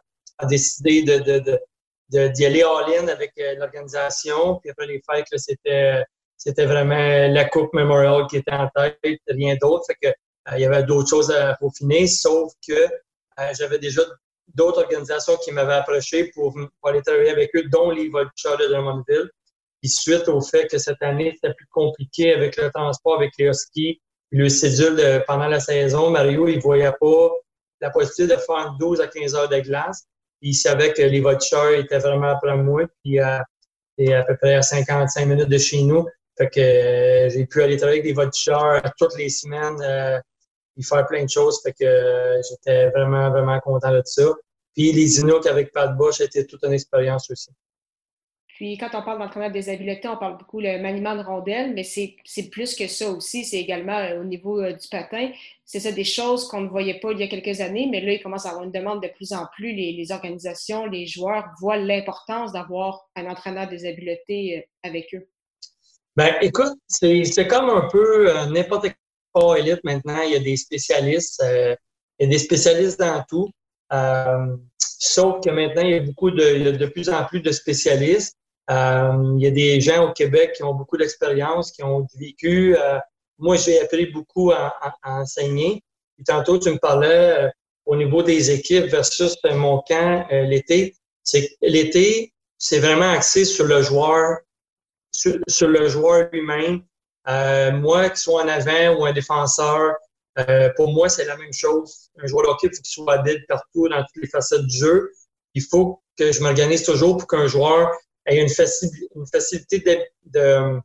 décidé 0.48 1.02
d'y 1.02 2.44
aller 2.46 2.62
all-in 2.62 3.08
avec 3.08 3.32
euh, 3.38 3.54
l'organisation. 3.56 4.56
Puis 4.56 4.70
après 4.70 4.86
les 4.86 5.00
fêtes, 5.08 5.26
c'était, 5.36 6.02
c'était 6.36 6.66
vraiment 6.66 7.28
la 7.32 7.44
Coupe 7.44 7.72
Memorial 7.74 8.26
qui 8.28 8.38
était 8.38 8.52
en 8.52 8.68
tête, 8.74 9.20
rien 9.28 9.56
d'autre. 9.60 9.84
Fait 9.86 9.96
que, 10.02 10.08
euh, 10.08 10.56
il 10.56 10.62
y 10.62 10.64
avait 10.64 10.82
d'autres 10.82 11.08
choses 11.08 11.30
à 11.30 11.54
peaufiner, 11.60 12.06
sauf 12.06 12.52
que 12.66 12.88
j'avais 13.54 13.78
déjà 13.78 14.02
d'autres 14.54 14.82
organisations 14.82 15.36
qui 15.36 15.52
m'avaient 15.52 15.74
approché 15.74 16.30
pour, 16.34 16.54
aller 16.84 17.02
travailler 17.02 17.30
avec 17.30 17.54
eux, 17.54 17.64
dont 17.70 17.90
les 17.90 18.08
Voltigeurs 18.08 18.58
de 18.58 18.66
Drummondville. 18.66 19.30
Puis 19.80 19.90
suite 19.90 20.28
au 20.28 20.40
fait 20.40 20.66
que 20.66 20.78
cette 20.78 21.02
année, 21.02 21.32
c'était 21.34 21.54
plus 21.54 21.66
compliqué 21.70 22.34
avec 22.34 22.56
le 22.56 22.70
transport, 22.70 23.16
avec 23.16 23.32
les 23.38 23.46
huskies, 23.46 24.00
le 24.32 24.48
cédule 24.48 25.22
pendant 25.26 25.46
la 25.46 25.60
saison, 25.60 26.10
Mario, 26.10 26.48
il 26.48 26.60
voyait 26.60 26.92
pas 27.00 27.30
la 27.80 27.90
possibilité 27.90 28.34
de 28.34 28.40
faire 28.40 28.74
12 28.78 29.00
à 29.00 29.06
15 29.06 29.34
heures 29.34 29.48
de 29.48 29.60
glace. 29.60 30.06
il 30.40 30.54
savait 30.54 30.92
que 30.92 31.02
les 31.02 31.20
voitures 31.20 31.74
étaient 31.74 31.98
vraiment 31.98 32.28
après 32.28 32.56
moi. 32.56 32.82
Puis 33.02 33.20
euh, 33.20 33.38
c'est 33.98 34.14
à 34.14 34.24
peu 34.24 34.36
près 34.36 34.54
à 34.54 34.62
55 34.62 35.26
minutes 35.26 35.48
de 35.48 35.58
chez 35.58 35.82
nous. 35.82 36.06
Fait 36.38 36.48
que 36.48 36.60
euh, 36.60 37.28
j'ai 37.30 37.46
pu 37.46 37.62
aller 37.62 37.76
travailler 37.76 38.00
avec 38.00 38.08
des 38.08 38.14
voitures 38.14 38.80
toutes 38.98 39.16
les 39.18 39.28
semaines, 39.28 39.80
euh, 39.82 40.18
et 40.78 40.82
faire 40.82 41.06
plein 41.06 41.24
de 41.24 41.28
choses. 41.28 41.60
Fait 41.62 41.72
que 41.72 41.84
euh, 41.84 42.40
j'étais 42.48 42.90
vraiment, 42.90 43.30
vraiment 43.30 43.60
content 43.60 43.92
de 43.92 44.02
ça. 44.04 44.32
Puis 44.74 44.92
les 44.92 45.20
Inuits 45.20 45.46
avec 45.46 45.72
Pat 45.72 45.94
Bush, 45.94 46.16
c'était 46.16 46.46
toute 46.46 46.62
une 46.64 46.72
expérience 46.72 47.30
aussi. 47.30 47.50
Puis 48.62 48.78
quand 48.78 48.90
on 48.92 49.02
parle 49.02 49.18
d'entraînement 49.18 49.50
des 49.50 49.68
habiletés, 49.70 50.06
on 50.06 50.16
parle 50.16 50.38
beaucoup 50.38 50.60
le 50.60 50.80
maniement 50.80 51.16
de 51.16 51.22
rondelles, 51.24 51.74
mais 51.74 51.82
c'est 51.82 52.14
plus 52.48 52.76
que 52.76 52.86
ça 52.86 53.10
aussi. 53.10 53.44
C'est 53.44 53.56
également 53.58 53.98
euh, 53.98 54.20
au 54.20 54.24
niveau 54.24 54.60
euh, 54.60 54.72
du 54.72 54.86
patin. 54.86 55.32
C'est 55.64 55.80
ça 55.80 55.90
des 55.90 56.04
choses 56.04 56.46
qu'on 56.46 56.60
ne 56.60 56.68
voyait 56.68 57.00
pas 57.00 57.10
il 57.10 57.18
y 57.18 57.24
a 57.24 57.26
quelques 57.26 57.60
années, 57.60 57.88
mais 57.90 58.00
là, 58.00 58.12
il 58.12 58.22
commence 58.22 58.46
à 58.46 58.50
avoir 58.50 58.62
une 58.62 58.70
demande 58.70 59.02
de 59.02 59.08
plus 59.08 59.32
en 59.32 59.48
plus. 59.56 59.72
Les, 59.72 60.12
organisations, 60.12 60.86
les 60.86 61.08
joueurs 61.08 61.46
voient 61.60 61.76
l'importance 61.76 62.52
d'avoir 62.52 63.08
un 63.16 63.26
entraîneur 63.26 63.68
des 63.68 63.84
habiletés 63.84 64.58
euh, 64.58 64.88
avec 64.88 65.12
eux. 65.12 65.28
Ben, 66.14 66.36
écoute, 66.40 66.78
c'est 66.86 67.48
comme 67.48 67.68
un 67.68 67.88
peu 67.90 68.32
n'importe 68.48 68.84
quel 68.84 68.94
sport 69.30 69.56
élite 69.56 69.80
maintenant. 69.82 70.22
Il 70.22 70.34
y 70.34 70.36
a 70.36 70.38
des 70.38 70.56
spécialistes. 70.56 71.42
il 71.44 71.76
y 72.20 72.26
a 72.26 72.30
des 72.30 72.38
spécialistes 72.38 73.00
dans 73.00 73.24
tout. 73.28 73.50
sauf 74.78 75.44
que 75.44 75.50
maintenant, 75.50 75.82
il 75.82 75.90
y 75.90 75.94
a 75.94 76.00
beaucoup 76.00 76.30
de, 76.30 76.70
de 76.70 76.86
plus 76.86 77.08
en 77.08 77.24
plus 77.24 77.40
de 77.40 77.50
spécialistes. 77.50 78.36
Euh, 78.70 79.34
il 79.36 79.42
y 79.42 79.46
a 79.46 79.50
des 79.50 79.80
gens 79.80 80.08
au 80.08 80.12
Québec 80.12 80.52
qui 80.56 80.62
ont 80.62 80.74
beaucoup 80.74 80.96
d'expérience, 80.96 81.72
qui 81.72 81.82
ont 81.82 82.06
vécu. 82.16 82.76
Euh, 82.76 82.98
moi, 83.38 83.56
j'ai 83.56 83.80
appris 83.80 84.06
beaucoup 84.06 84.52
à, 84.52 84.74
enseigner. 85.02 85.82
Et 86.18 86.24
tantôt, 86.24 86.58
tu 86.58 86.70
me 86.70 86.78
parlais 86.78 87.46
euh, 87.46 87.48
au 87.86 87.96
niveau 87.96 88.22
des 88.22 88.50
équipes 88.50 88.86
versus 88.86 89.36
mon 89.44 89.82
camp 89.82 90.26
l'été. 90.30 90.94
C'est 91.24 91.56
l'été, 91.60 92.32
c'est 92.58 92.78
vraiment 92.78 93.10
axé 93.10 93.44
sur 93.44 93.66
le 93.66 93.82
joueur, 93.82 94.38
sur, 95.12 95.68
le 95.68 95.88
joueur 95.88 96.28
lui-même. 96.32 96.82
moi, 97.80 98.08
qu'il 98.08 98.18
soit 98.18 98.44
en 98.44 98.48
avant 98.48 98.96
ou 98.96 99.04
un 99.04 99.12
défenseur, 99.12 99.94
pour 100.76 100.92
moi, 100.92 101.08
c'est 101.08 101.24
la 101.24 101.36
même 101.36 101.52
chose. 101.52 102.10
Un 102.22 102.26
joueur 102.26 102.48
hockey, 102.48 102.68
il 102.68 102.76
faut 102.76 102.82
qu'il 102.82 102.92
soit 102.92 103.14
habile 103.14 103.44
partout 103.48 103.88
dans 103.88 104.02
toutes 104.02 104.22
les 104.22 104.28
facettes 104.28 104.66
du 104.66 104.76
jeu. 104.76 105.12
Il 105.54 105.62
faut 105.62 106.00
que 106.16 106.30
je 106.30 106.40
m'organise 106.40 106.84
toujours 106.84 107.16
pour 107.16 107.26
qu'un 107.26 107.48
joueur 107.48 107.90
ait 108.26 108.40
une, 108.40 108.48
une 109.16 109.26
facilité 109.26 109.80
de, 109.80 109.98
de, 110.26 110.80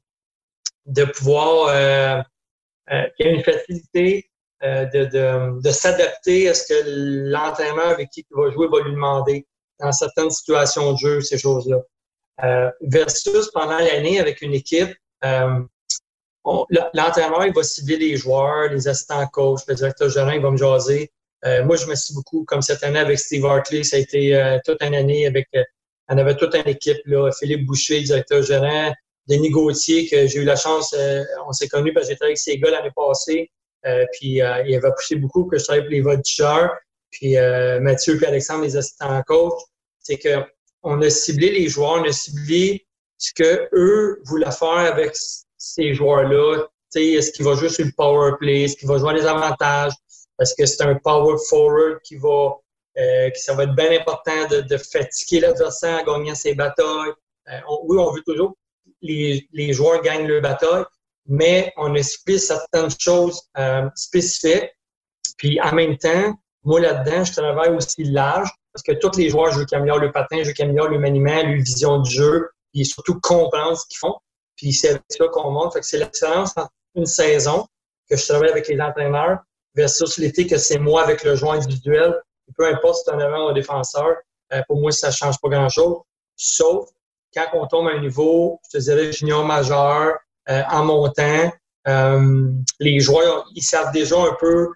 de 0.86 1.03
pouvoir, 1.06 1.70
euh, 1.70 2.22
euh, 2.91 3.08
ait 3.20 3.34
une 3.34 3.44
facilité 3.44 4.29
euh, 4.63 4.86
de, 4.86 5.06
de, 5.06 5.62
de 5.62 5.72
s'adapter 5.72 6.50
à 6.50 6.53
ce 6.53 6.67
que 6.67 6.74
l'entraîneur 7.29 7.88
avec 7.89 8.10
qui 8.10 8.25
il 8.29 8.36
va 8.36 8.51
jouer 8.51 8.67
va 8.67 8.82
lui 8.82 8.91
demander 8.91 9.48
dans 9.79 9.91
certaines 9.91 10.32
situations 10.32 10.94
de 10.94 10.98
jeu, 10.98 11.22
ces 11.22 11.38
choses-là. 11.38 11.77
Euh, 12.44 12.70
versus 12.82 13.50
pendant 13.53 13.79
l'année 13.79 14.20
avec 14.20 14.41
une 14.41 14.53
équipe, 14.53 14.94
l'entraîneur 15.24 15.67
il 17.46 17.53
va 17.53 17.63
cibler 17.63 17.98
les 17.98 18.15
joueurs, 18.15 18.72
les 18.72 18.88
assistants 18.88 19.25
coach, 19.27 19.62
le 19.67 19.75
directeur 19.75 20.10
général 20.10 20.36
il 20.36 20.41
va 20.41 20.51
me 20.51 20.58
jaser. 20.58 21.12
Moi, 21.44 21.75
je 21.77 21.88
me 21.88 21.96
suis 21.96 22.13
beaucoup, 22.13 22.44
comme 22.46 22.62
cette 22.62 22.84
année 22.84 23.00
avec 23.00 23.17
Steve 23.20 23.46
Hartley, 23.46 23.84
ça 23.84 23.96
a 23.96 24.00
été 24.00 24.60
toute 24.65 24.82
une 24.82 24.96
année 24.96 25.27
avec 25.27 25.48
on 26.10 26.18
avait 26.18 26.36
toute 26.36 26.56
une 26.56 26.68
équipe, 26.68 27.02
là, 27.06 27.30
Philippe 27.32 27.66
Boucher, 27.66 28.02
directeur 28.02 28.42
gérant, 28.42 28.94
Denis 29.28 29.50
Gauthier, 29.50 30.08
que 30.08 30.28
j'ai 30.28 30.40
eu 30.40 30.46
la 30.46 30.56
chance, 30.56 30.94
euh, 30.98 31.24
on 31.46 31.52
s'est 31.52 31.68
connus 31.68 31.94
parce 31.94 32.06
que 32.06 32.14
j'ai 32.14 32.16
travaillé 32.16 32.32
avec 32.32 32.38
ces 32.38 32.58
gars 32.58 32.72
l'année 32.72 32.92
passée. 32.96 33.52
Euh, 33.86 34.06
puis 34.14 34.42
euh, 34.42 34.64
il 34.66 34.76
avait 34.76 34.92
poussé 34.96 35.16
beaucoup 35.16 35.46
que 35.46 35.58
je 35.58 35.64
travaille 35.64 35.82
avec 35.82 35.92
les 35.92 36.02
voltigeurs. 36.02 36.72
Puis 37.12 37.36
Mathieu 37.82 38.22
et 38.22 38.26
Alexandre, 38.26 38.64
les 38.64 38.76
assistants 38.76 39.22
coach. 39.24 39.54
C'est 40.00 40.18
que 40.18 40.44
on 40.84 41.02
a 41.02 41.10
ciblé 41.10 41.52
les 41.52 41.68
joueurs, 41.68 42.02
on 42.02 42.04
a 42.04 42.12
ciblé 42.12 42.86
ce 43.18 43.34
que 43.34 43.70
eux 43.74 44.22
voulaient 44.26 44.52
faire 44.52 44.94
avec 44.94 45.16
ces 45.58 45.94
joueurs-là. 45.94 46.68
Est-ce 46.96 47.32
qu'il 47.32 47.46
va 47.46 47.56
jouer 47.56 47.70
sur 47.70 47.86
le 47.86 47.92
power 47.96 48.32
play? 48.40 48.64
Est-ce 48.64 48.78
qu'il 48.78 48.88
va 48.88 48.98
jouer 48.98 49.14
les 49.14 49.26
avantages? 49.26 49.94
Est-ce 50.40 50.54
que 50.56 50.66
c'est 50.66 50.84
un 50.84 50.96
power 50.96 51.38
forward 51.50 52.00
qui 52.04 52.18
va 52.18 52.56
euh, 52.98 53.30
que 53.30 53.38
ça 53.38 53.54
va 53.54 53.63
être 53.63 53.75
bien 53.75 53.92
important 54.00 54.48
de, 54.48 54.62
de 54.62 54.77
fatiguer 54.77 55.42
l'adversaire 55.42 56.01
en 56.01 56.20
gagnant 56.20 56.36
ses 56.36 56.56
batailles. 56.56 57.12
Euh, 57.50 57.60
oui, 57.84 57.98
on 58.00 58.12
veut 58.12 58.24
toujours 58.25 58.51
que 58.51 58.92
les, 59.01 59.48
les 59.54 59.74
joueurs 59.74 60.01
gagnent 60.01 60.27
leur 60.27 60.42
bataille, 60.42 60.84
mais 61.27 61.74
on 61.77 61.94
explique 61.96 62.39
certaines 62.39 62.89
choses 63.00 63.42
euh, 63.58 63.89
spécifiques. 63.96 64.72
Puis 65.38 65.60
en 65.62 65.74
même 65.74 65.98
temps, 65.98 66.34
moi 66.63 66.80
là-dedans, 66.80 67.24
je 67.24 67.34
travaille 67.34 67.70
aussi 67.70 68.04
large 68.04 68.50
parce 68.74 68.84
que 68.84 68.92
tous 68.94 69.18
les 69.18 69.30
joueurs, 69.30 69.51
je 69.51 69.60
veux 69.60 69.66
le 70.00 70.12
patin, 70.12 70.38
je 70.42 70.48
veux 70.48 70.54
qu'ils 70.54 70.68
le 70.68 71.00
maniement, 71.00 71.42
leur 71.44 71.62
vision 71.62 72.00
du 72.00 72.12
jeu, 72.12 72.50
et 72.75 72.84
surtout 72.84 73.20
comprendre 73.20 73.77
ce 73.77 73.86
qu'ils 73.88 73.98
font. 73.98 74.16
Puis 74.56 74.74
c'est 74.74 74.89
avec 74.89 75.04
ça 75.10 75.25
qu'on 75.32 75.51
monte. 75.51 75.74
Fait 75.74 75.80
que 75.80 75.86
c'est 75.86 75.98
l'excellence 75.98 76.51
entre 76.56 76.72
une 76.96 77.06
saison 77.06 77.68
que 78.10 78.16
je 78.16 78.25
travaille 78.27 78.50
avec 78.50 78.68
les 78.68 78.80
entraîneurs 78.80 79.39
versus 79.75 80.18
l'été 80.18 80.48
que 80.48 80.58
c'est 80.58 80.80
moi 80.80 81.04
avec 81.04 81.24
le 81.24 81.36
joueur 81.36 81.54
individuel 81.54 82.22
peu 82.56 82.68
importe 82.68 82.98
si 82.98 83.04
tu 83.06 83.12
en 83.12 83.20
avant 83.20 83.46
ou 83.46 83.50
un 83.50 83.54
défenseur, 83.54 84.16
euh, 84.54 84.62
pour 84.68 84.80
moi, 84.80 84.92
ça 84.92 85.08
ne 85.08 85.13
change 85.13 85.39
pas 85.42 85.50
grand-chose. 85.50 85.98
Sauf 86.36 86.89
quand 87.34 87.48
on 87.54 87.68
tombe 87.68 87.88
à 87.88 87.92
un 87.92 88.00
niveau, 88.00 88.60
je 88.66 88.77
te 88.77 88.84
dirais, 88.84 89.12
junior 89.12 89.46
majeur, 89.46 90.18
euh, 90.50 90.62
en 90.70 90.86
montant, 90.86 91.51
euh, 91.88 92.51
les 92.80 93.00
joueurs, 93.00 93.46
ils 93.56 93.62
savent 93.62 93.92
déjà 93.92 94.18
un 94.18 94.36
peu 94.39 94.70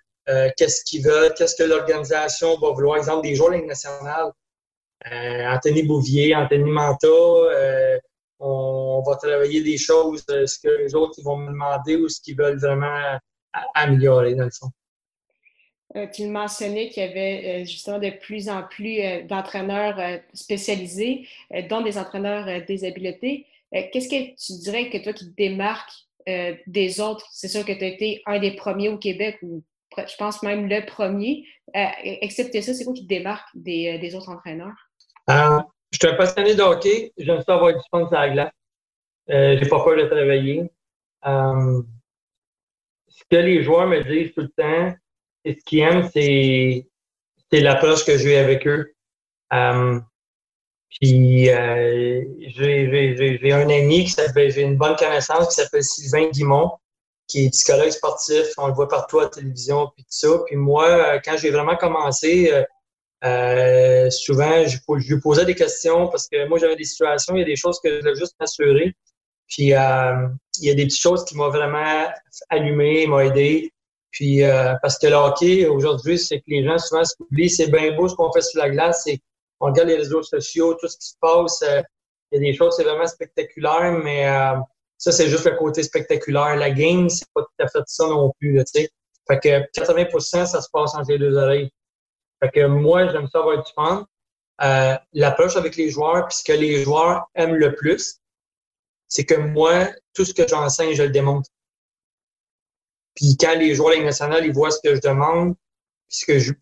qu'est-ce 0.55 0.85
qu'ils 0.85 1.03
veulent, 1.03 1.33
qu'est-ce 1.33 1.55
que 1.57 1.63
l'organisation 1.63 2.57
va 2.59 2.69
vouloir. 2.69 2.97
Exemple, 2.97 3.23
des 3.23 3.35
joueurs 3.35 3.51
de 3.51 3.65
nationale, 3.65 4.31
Anthony 5.05 5.83
Bouvier, 5.83 6.33
Anthony 6.35 6.71
Manta, 6.71 7.07
on 8.39 9.03
va 9.05 9.15
travailler 9.17 9.61
des 9.61 9.77
choses, 9.77 10.23
ce 10.25 10.59
que 10.59 10.69
les 10.69 10.95
autres 10.95 11.21
vont 11.21 11.35
me 11.35 11.51
demander 11.51 11.97
ou 11.97 12.07
ce 12.07 12.21
qu'ils 12.21 12.37
veulent 12.37 12.59
vraiment 12.59 13.19
améliorer, 13.73 14.35
dans 14.35 14.45
le 14.45 14.51
fond. 14.51 14.69
Euh, 15.95 16.07
tu 16.07 16.27
mentionnais 16.27 16.89
qu'il 16.89 17.03
y 17.03 17.05
avait 17.05 17.63
euh, 17.63 17.65
justement 17.65 17.99
de 17.99 18.09
plus 18.09 18.49
en 18.49 18.63
plus 18.63 19.01
euh, 19.01 19.23
d'entraîneurs 19.23 20.19
spécialisés, 20.33 21.27
dont 21.69 21.81
des 21.81 21.97
entraîneurs 21.97 22.65
des 22.65 22.85
habiletés. 22.85 23.47
Qu'est-ce 23.71 24.09
que 24.09 24.35
tu 24.35 24.61
dirais 24.61 24.89
que 24.89 25.01
toi 25.01 25.13
qui 25.13 25.29
te 25.29 25.35
démarques 25.35 25.91
des 26.67 26.99
autres? 26.99 27.25
C'est 27.31 27.47
sûr 27.47 27.65
que 27.65 27.71
tu 27.71 27.83
as 27.83 27.87
été 27.87 28.21
un 28.25 28.37
des 28.37 28.51
premiers 28.51 28.89
au 28.89 28.97
Québec, 28.97 29.37
ou 29.43 29.63
je 29.97 30.15
pense 30.17 30.43
même 30.43 30.67
le 30.67 30.85
premier. 30.85 31.45
excepté 32.03 32.61
ça, 32.61 32.73
c'est 32.73 32.83
quoi 32.83 32.93
qui 32.93 33.03
te 33.03 33.07
démarque 33.07 33.47
des, 33.53 34.13
autres 34.13 34.29
entraîneurs? 34.29 34.75
je 35.29 35.97
suis 35.97 36.07
un 36.07 36.15
passionné 36.15 36.53
de. 36.53 36.63
J'aime 37.17 37.41
ça 37.43 37.55
avoir 37.55 37.73
du 37.73 37.81
fun 37.89 38.07
sur 38.07 38.17
la 38.17 38.29
glace. 38.29 38.51
J'ai 39.29 39.69
pas 39.69 39.83
peur 39.83 39.95
de 39.95 40.05
travailler. 40.05 40.69
ce 43.07 43.23
que 43.29 43.37
les 43.37 43.63
joueurs 43.63 43.87
me 43.87 44.03
disent 44.03 44.33
tout 44.33 44.41
le 44.41 44.49
temps, 44.49 44.93
ce 45.45 45.63
qu'ils 45.65 45.79
aiment, 45.79 46.09
c'est, 46.13 46.87
c'est 47.51 47.59
l'approche 47.59 48.05
que 48.05 48.17
j'ai 48.17 48.37
avec 48.37 48.67
eux. 48.67 48.93
Euh, 49.53 49.99
puis 50.99 51.49
euh, 51.49 52.23
j'ai, 52.47 53.51
un 53.51 53.69
ami 53.69 54.05
qui 54.05 54.11
s'appelle, 54.11 54.51
j'ai 54.51 54.61
une 54.61 54.77
bonne 54.77 54.95
connaissance 54.95 55.49
qui 55.49 55.55
s'appelle 55.55 55.83
Sylvain 55.83 56.29
Guimont, 56.29 56.71
qui 57.27 57.45
est 57.45 57.49
psychologue 57.49 57.89
sportif. 57.89 58.47
On 58.57 58.67
le 58.67 58.73
voit 58.73 58.87
partout 58.87 59.19
à 59.19 59.23
la 59.23 59.29
télévision, 59.29 59.89
puis 59.95 60.03
tout 60.03 60.09
ça. 60.11 60.29
Puis 60.45 60.55
moi, 60.55 60.87
euh, 60.87 61.19
quand 61.23 61.37
j'ai 61.37 61.49
vraiment 61.49 61.75
commencé, 61.75 62.51
euh, 63.23 64.09
souvent, 64.09 64.65
je, 64.65 64.77
je, 64.77 65.13
lui 65.13 65.21
posais 65.21 65.45
des 65.45 65.55
questions 65.55 66.07
parce 66.07 66.27
que 66.27 66.47
moi, 66.47 66.59
j'avais 66.59 66.75
des 66.75 66.83
situations, 66.83 67.35
il 67.35 67.39
y 67.39 67.43
a 67.43 67.45
des 67.45 67.55
choses 67.55 67.79
que 67.83 67.89
je 67.89 67.99
voulais 67.99 68.15
juste 68.15 68.35
m'assurer. 68.39 68.93
Puis 69.47 69.63
il 69.63 69.69
y 69.69 69.73
a 69.73 70.29
des 70.59 70.85
petites 70.85 71.01
choses 71.01 71.25
qui 71.25 71.35
m'ont 71.35 71.49
vraiment 71.49 72.07
allumé, 72.49 73.05
m'ont 73.07 73.19
aidé. 73.19 73.73
Puis 74.11 74.43
euh, 74.43 74.73
parce 74.81 74.97
que 74.97 75.07
le 75.07 75.15
hockey, 75.15 75.67
aujourd'hui, 75.67 76.19
c'est 76.19 76.39
que 76.39 76.45
les 76.47 76.65
gens 76.65 76.77
souvent 76.77 77.03
s'oublient, 77.03 77.49
c'est 77.49 77.67
bien 77.67 77.95
beau 77.95 78.07
ce 78.07 78.15
qu'on 78.15 78.31
fait 78.31 78.41
sur 78.41 78.61
la 78.61 78.69
glace, 78.69 79.03
c'est 79.05 79.19
on 79.59 79.67
regarde 79.67 79.89
les 79.89 79.97
réseaux 79.97 80.23
sociaux, 80.23 80.73
tout 80.73 80.87
ce 80.87 80.97
qui 80.97 81.07
se 81.07 81.15
passe, 81.21 81.61
euh, 81.61 81.81
il 82.31 82.41
y 82.41 82.47
a 82.47 82.51
des 82.51 82.57
choses, 82.57 82.75
c'est 82.75 82.83
vraiment 82.83 83.07
spectaculaire, 83.07 83.91
mais 84.03 84.27
euh, 84.27 84.59
ça, 84.97 85.11
c'est 85.11 85.29
juste 85.29 85.45
le 85.45 85.55
côté 85.55 85.83
spectaculaire. 85.83 86.55
La 86.55 86.71
game, 86.71 87.09
c'est 87.09 87.27
pas 87.33 87.41
tout 87.41 87.63
à 87.63 87.67
fait 87.67 87.83
ça 87.85 88.07
non 88.07 88.31
plus, 88.39 88.57
tu 88.59 88.81
sais. 88.81 88.89
Fait 89.27 89.39
que 89.39 89.79
80% 89.79 90.45
ça 90.45 90.61
se 90.61 90.69
passe 90.71 90.95
entre 90.95 91.11
les 91.11 91.19
deux 91.19 91.35
oreilles. 91.37 91.71
Fait 92.41 92.49
que 92.49 92.65
moi, 92.65 93.07
j'aime 93.11 93.27
ça 93.27 93.39
avoir 93.39 93.63
du 93.63 93.71
fun. 93.73 94.05
Euh, 94.63 94.95
L'approche 95.13 95.55
avec 95.55 95.75
les 95.75 95.89
joueurs, 95.89 96.27
puis 96.27 96.37
ce 96.37 96.43
que 96.43 96.53
les 96.53 96.83
joueurs 96.83 97.25
aiment 97.35 97.55
le 97.55 97.75
plus, 97.75 98.19
c'est 99.07 99.25
que 99.25 99.35
moi, 99.35 99.89
tout 100.13 100.25
ce 100.25 100.33
que 100.33 100.47
j'enseigne, 100.47 100.93
je 100.93 101.03
le 101.03 101.09
démontre. 101.09 101.49
Puis 103.15 103.35
quand 103.39 103.55
les 103.57 103.75
joueurs 103.75 103.97
de 103.97 104.03
nationale, 104.03 104.45
ils 104.45 104.53
voient 104.53 104.71
ce 104.71 104.79
que 104.83 104.95
je 104.95 105.01
demande, 105.01 105.55
puis 106.09 106.17
ce 106.19 106.25
que 106.25 106.39
je, 106.39 106.53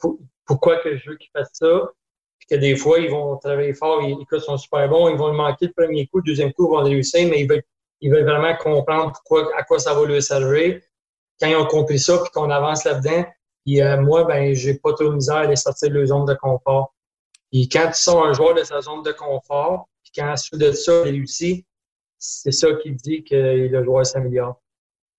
pourquoi 0.45 0.77
que 0.77 0.97
je 0.97 1.09
veux 1.09 1.17
qu'ils 1.17 1.29
fassent 1.31 1.49
ça, 1.53 1.91
puis 2.39 2.47
que 2.49 2.55
des 2.55 2.75
fois, 2.75 2.99
ils 2.99 3.09
vont 3.09 3.37
travailler 3.37 3.73
fort, 3.73 4.01
ils, 4.01 4.17
ils 4.31 4.41
sont 4.41 4.57
super 4.57 4.87
bons, 4.89 5.09
ils 5.09 5.17
vont 5.17 5.33
manquer 5.33 5.67
le 5.67 5.73
premier 5.73 6.07
coup, 6.07 6.17
le 6.17 6.23
deuxième 6.23 6.53
coup, 6.53 6.67
ils 6.67 6.77
vont 6.77 6.83
réussir, 6.83 7.27
mais 7.29 7.41
ils 7.41 7.49
veulent, 7.49 7.63
ils 8.01 8.11
veulent 8.11 8.25
vraiment 8.25 8.55
comprendre 8.55 9.13
à 9.57 9.63
quoi 9.63 9.79
ça 9.79 9.93
va 9.93 10.05
leur 10.05 10.21
servir. 10.23 10.81
Quand 11.39 11.47
ils 11.47 11.55
ont 11.55 11.67
compris 11.67 11.99
ça, 11.99 12.17
puis 12.17 12.31
qu'on 12.31 12.49
avance 12.49 12.83
là-dedans, 12.83 13.25
puis 13.65 13.81
euh, 13.81 14.01
moi, 14.01 14.23
ben, 14.23 14.53
j'ai 14.53 14.73
pas 14.75 14.93
trop 14.93 15.09
de 15.09 15.15
misère 15.15 15.35
à 15.35 15.45
les 15.45 15.55
sortir 15.55 15.89
de 15.89 15.95
leur 15.95 16.07
zone 16.07 16.25
de 16.25 16.33
confort. 16.33 16.93
Puis 17.51 17.67
quand 17.69 17.87
tu 17.87 18.01
sors 18.01 18.25
un 18.25 18.33
joueur 18.33 18.53
de 18.55 18.63
sa 18.63 18.81
zone 18.81 19.03
de 19.03 19.11
confort, 19.11 19.87
puis 20.03 20.11
quand 20.15 20.31
ensuite 20.31 20.59
de 20.59 20.71
ça, 20.71 21.03
il 21.05 21.11
réussit, 21.11 21.65
c'est 22.17 22.51
ça 22.51 22.67
qui 22.81 22.91
dit 22.91 23.23
que 23.23 23.35
le 23.35 23.83
joueur 23.83 24.05
s'améliore. 24.05 24.61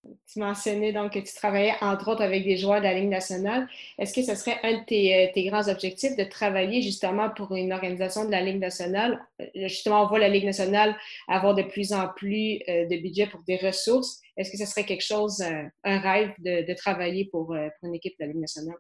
Tu 0.03 0.39
mentionnais 0.39 0.95
donc 0.95 1.13
que 1.13 1.19
tu 1.19 1.35
travaillais 1.35 1.75
entre 1.83 2.13
autres 2.13 2.23
avec 2.23 2.45
des 2.45 2.57
joueurs 2.57 2.79
de 2.79 2.85
la 2.85 2.95
Ligue 2.95 3.11
nationale. 3.11 3.69
Est-ce 3.99 4.15
que 4.15 4.23
ce 4.23 4.35
serait 4.35 4.57
un 4.63 4.79
de 4.79 4.85
tes, 4.87 5.29
euh, 5.29 5.51
grands 5.51 5.69
objectifs 5.69 6.17
de 6.17 6.25
travailler 6.25 6.81
justement 6.81 7.29
pour 7.29 7.55
une 7.55 7.71
organisation 7.73 8.25
de 8.25 8.31
la 8.31 8.41
Ligue 8.41 8.59
nationale? 8.59 9.21
Euh, 9.41 9.45
justement, 9.55 10.03
on 10.03 10.07
voit 10.07 10.19
la 10.19 10.31
Ligue 10.31 10.47
nationale 10.47 10.97
avoir 11.29 11.55
de 11.55 11.63
plus 11.65 11.93
en 11.93 12.09
plus 12.09 12.61
euh, 12.69 12.87
de 12.87 12.97
budget 12.97 13.27
pour 13.27 13.43
des 13.43 13.59
ressources. 13.59 14.21
Est-ce 14.39 14.51
que 14.51 14.57
ce 14.57 14.65
serait 14.65 14.85
quelque 14.85 15.05
chose, 15.05 15.43
un 15.85 15.99
rêve 15.99 16.33
de, 16.39 16.75
travailler 16.75 17.27
pour, 17.27 17.55
une 17.55 17.95
équipe 17.95 18.19
de 18.19 18.25
la 18.25 18.29
Ligue 18.29 18.41
nationale? 18.41 18.79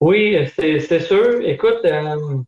Oui, 0.00 0.36
c'est 0.54 1.00
sûr. 1.00 1.40
Écoute, 1.40 1.80
il 1.84 2.44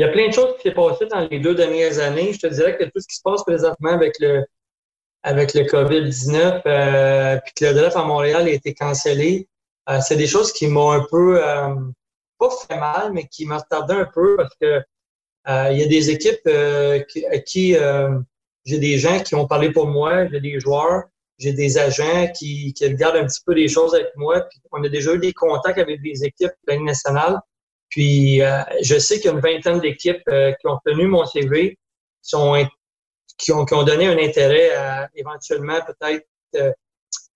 y 0.00 0.02
a 0.02 0.08
plein 0.08 0.26
de 0.26 0.32
choses 0.32 0.56
qui 0.56 0.62
s'est 0.62 0.74
passé 0.74 1.06
dans 1.06 1.28
les 1.28 1.38
deux 1.38 1.54
dernières 1.54 2.00
années. 2.00 2.32
Je 2.32 2.40
te 2.40 2.46
dirais 2.48 2.76
que 2.76 2.84
tout 2.84 2.98
ce 2.98 3.06
qui 3.06 3.14
se 3.14 3.22
passe 3.22 3.44
présentement 3.44 3.92
avec 3.92 4.14
le, 4.18 4.44
avec 5.22 5.54
le 5.54 5.62
COVID-19, 5.62 6.62
euh, 6.66 7.38
puis 7.44 7.54
que 7.54 7.64
le 7.66 7.74
draft 7.74 7.96
à 7.96 8.04
Montréal 8.04 8.46
a 8.46 8.50
été 8.50 8.74
cancellé, 8.74 9.48
euh, 9.88 10.00
c'est 10.00 10.16
des 10.16 10.26
choses 10.26 10.52
qui 10.52 10.66
m'ont 10.66 10.90
un 10.90 11.04
peu, 11.10 11.42
euh, 11.42 11.74
pas 12.38 12.50
fait 12.50 12.76
mal, 12.76 13.12
mais 13.12 13.26
qui 13.26 13.46
m'ont 13.46 13.56
retardé 13.58 13.94
un 13.94 14.04
peu 14.12 14.36
parce 14.36 14.54
que 14.60 14.82
euh, 15.48 15.72
il 15.72 15.78
y 15.78 15.82
a 15.82 15.86
des 15.86 16.10
équipes 16.10 16.48
qui, 17.08 17.24
qui 17.46 17.76
j'ai 18.64 18.78
des 18.78 18.98
gens 18.98 19.20
qui 19.20 19.34
ont 19.34 19.46
parlé 19.46 19.72
pour 19.72 19.86
moi, 19.86 20.26
j'ai 20.28 20.40
des 20.40 20.60
joueurs, 20.60 21.04
j'ai 21.38 21.52
des 21.54 21.78
agents 21.78 22.28
qui, 22.36 22.74
qui 22.74 22.86
regardent 22.86 23.16
un 23.16 23.26
petit 23.26 23.40
peu 23.46 23.54
les 23.54 23.68
choses 23.68 23.94
avec 23.94 24.14
moi, 24.16 24.46
on 24.72 24.84
a 24.84 24.88
déjà 24.90 25.14
eu 25.14 25.18
des 25.18 25.32
contacts 25.32 25.78
avec 25.78 26.02
des 26.02 26.24
équipes 26.24 26.52
de 26.66 26.74
la 26.74 26.78
nationale. 26.78 27.40
Puis 27.88 28.42
je 28.82 28.98
sais 28.98 29.16
qu'il 29.16 29.26
y 29.26 29.28
a 29.28 29.32
une 29.32 29.40
vingtaine 29.40 29.80
d'équipes 29.80 30.22
qui 30.26 30.66
ont 30.66 30.78
tenu 30.84 31.06
mon 31.06 31.24
CV, 31.24 31.70
qui 31.70 31.78
sont 32.22 32.54
qui 33.38 33.52
ont, 33.52 33.64
qui 33.64 33.74
ont 33.74 33.84
donné 33.84 34.06
un 34.06 34.18
intérêt 34.18 34.74
à 34.74 35.08
éventuellement 35.14 35.78
peut-être 35.86 36.26
euh, 36.56 36.72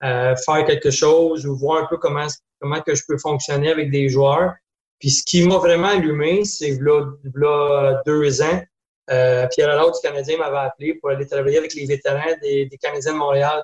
euh, 0.05 0.35
faire 0.37 0.65
quelque 0.67 0.91
chose 0.91 1.47
ou 1.47 1.57
voir 1.57 1.85
un 1.85 1.87
peu 1.87 1.97
comment, 1.97 2.27
comment 2.61 2.81
que 2.81 2.95
je 2.95 3.03
peux 3.07 3.19
fonctionner 3.19 3.71
avec 3.71 3.91
des 3.91 4.09
joueurs. 4.09 4.55
Puis 4.99 5.11
ce 5.11 5.23
qui 5.25 5.47
m'a 5.47 5.59
vraiment 5.59 5.89
allumé, 5.89 6.45
c'est 6.45 6.79
là, 6.81 7.07
là 7.35 8.03
deux 8.05 8.43
ans, 8.43 8.63
euh, 9.11 9.47
Pierre 9.49 9.71
Allard 9.71 9.93
du 9.93 9.99
Canadien 10.01 10.39
m'avait 10.39 10.59
appelé 10.59 10.95
pour 10.95 11.11
aller 11.11 11.27
travailler 11.27 11.59
avec 11.59 11.75
les 11.75 11.87
vétérans 11.87 12.37
des, 12.41 12.67
des 12.67 12.79
Canadiens 12.79 13.13
de 13.13 13.19
Montréal. 13.19 13.63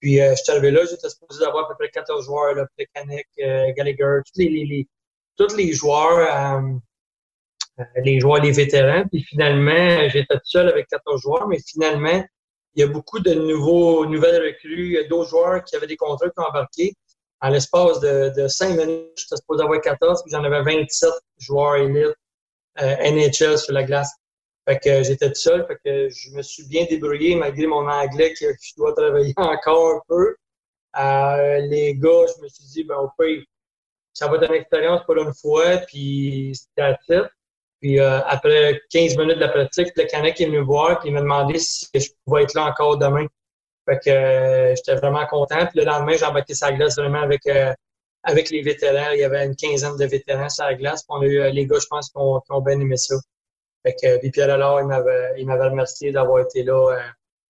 Puis 0.00 0.20
euh, 0.20 0.34
je 0.36 0.42
suis 0.42 0.50
arrivé 0.50 0.70
là, 0.70 0.84
j'étais 0.84 1.08
supposé 1.08 1.44
avoir 1.44 1.66
à 1.66 1.68
peu 1.68 1.74
près 1.78 1.88
14 1.88 2.24
joueurs, 2.24 2.54
là, 2.54 2.66
Plekanec, 2.76 3.26
euh, 3.40 3.72
Gallagher, 3.76 4.20
tous 4.26 4.40
les, 4.40 4.48
les, 4.48 4.64
les, 4.64 4.88
tous 5.36 5.54
les 5.56 5.72
joueurs 5.72 6.58
euh, 6.58 6.76
les 7.96 8.20
joueurs, 8.20 8.42
les 8.42 8.52
vétérans. 8.52 9.04
Puis 9.10 9.22
finalement, 9.22 10.08
j'étais 10.08 10.38
seul 10.44 10.68
avec 10.68 10.86
14 10.88 11.20
joueurs, 11.20 11.48
mais 11.48 11.58
finalement, 11.66 12.24
il 12.74 12.80
y 12.80 12.82
a 12.82 12.86
beaucoup 12.86 13.20
de 13.20 13.34
nouveaux, 13.34 14.06
nouvelles 14.06 14.42
recrues, 14.42 14.98
d'autres 15.08 15.30
joueurs 15.30 15.64
qui 15.64 15.76
avaient 15.76 15.86
des 15.86 15.96
contrats 15.96 16.28
qui 16.28 16.38
ont 16.38 16.48
embarqué. 16.48 16.94
En 17.40 17.50
l'espace 17.50 18.00
de, 18.00 18.32
de 18.36 18.46
5 18.48 18.76
minutes, 18.76 19.12
j'étais 19.16 19.36
supposé 19.36 19.64
avoir 19.64 19.80
14, 19.80 20.22
puis 20.22 20.30
j'en 20.32 20.44
avais 20.44 20.62
27 20.62 21.10
joueurs 21.38 21.76
élites 21.76 22.14
euh, 22.80 23.10
NHL 23.10 23.58
sur 23.58 23.74
la 23.74 23.82
glace. 23.82 24.12
Fait 24.66 24.78
que 24.78 25.02
j'étais 25.02 25.28
tout 25.28 25.40
seul, 25.40 25.66
fait 25.66 25.78
que 25.84 26.08
je 26.08 26.30
me 26.30 26.42
suis 26.42 26.64
bien 26.68 26.86
débrouillé 26.88 27.34
malgré 27.34 27.66
mon 27.66 27.88
anglais 27.88 28.32
que 28.32 28.46
je 28.60 28.74
dois 28.76 28.94
travailler 28.94 29.34
encore 29.36 29.96
un 29.96 30.00
peu. 30.08 30.36
Euh, 30.98 31.58
les 31.66 31.94
gars, 31.96 32.26
je 32.36 32.42
me 32.42 32.48
suis 32.48 32.64
dit, 32.64 32.84
ben 32.84 32.96
au 32.96 33.10
pire, 33.18 33.42
ça 34.12 34.28
va 34.28 34.36
être 34.36 34.48
une 34.50 34.54
expérience 34.54 35.02
pour 35.04 35.16
une 35.16 35.34
fois, 35.34 35.78
puis 35.78 36.52
c'était 36.54 36.82
à 36.82 36.96
puis 37.82 37.98
euh, 37.98 38.20
après 38.26 38.80
15 38.90 39.16
minutes 39.16 39.34
de 39.34 39.40
la 39.40 39.48
pratique, 39.48 39.88
le 39.96 40.04
Canuck 40.04 40.40
est 40.40 40.46
venu 40.46 40.58
me 40.58 40.64
voir 40.64 41.04
et 41.04 41.08
il 41.08 41.12
m'a 41.12 41.20
demandé 41.20 41.58
si 41.58 41.88
je 41.92 42.10
pouvais 42.24 42.44
être 42.44 42.54
là 42.54 42.66
encore 42.66 42.96
demain. 42.96 43.26
Fait 43.88 43.98
que 43.98 44.08
euh, 44.08 44.74
j'étais 44.76 44.94
vraiment 44.94 45.26
content. 45.26 45.66
Puis 45.66 45.80
le 45.80 45.84
lendemain, 45.84 46.16
j'ai 46.16 46.24
embarqué 46.24 46.54
sa 46.54 46.70
glace 46.70 46.96
vraiment 46.96 47.22
avec, 47.22 47.44
euh, 47.48 47.74
avec 48.22 48.50
les 48.50 48.62
vétérans. 48.62 49.10
Il 49.14 49.18
y 49.18 49.24
avait 49.24 49.44
une 49.44 49.56
quinzaine 49.56 49.96
de 49.96 50.04
vétérans 50.04 50.48
sur 50.48 50.64
la 50.64 50.74
glace. 50.74 51.02
On 51.08 51.22
a 51.22 51.26
eu 51.26 51.50
les 51.50 51.66
gars, 51.66 51.80
je 51.80 51.86
pense, 51.90 52.08
qui 52.10 52.18
ont, 52.18 52.38
qui 52.38 52.52
ont 52.52 52.60
bien 52.60 52.78
aimé 52.78 52.96
ça. 52.96 53.16
Fait 53.84 53.96
que 54.00 54.18
puis 54.18 54.30
Pierre 54.30 54.50
alors, 54.50 54.80
il 54.80 54.86
m'avait, 54.86 55.32
il 55.38 55.46
m'avait 55.48 55.66
remercié 55.66 56.12
d'avoir 56.12 56.44
été 56.44 56.62
là 56.62 56.96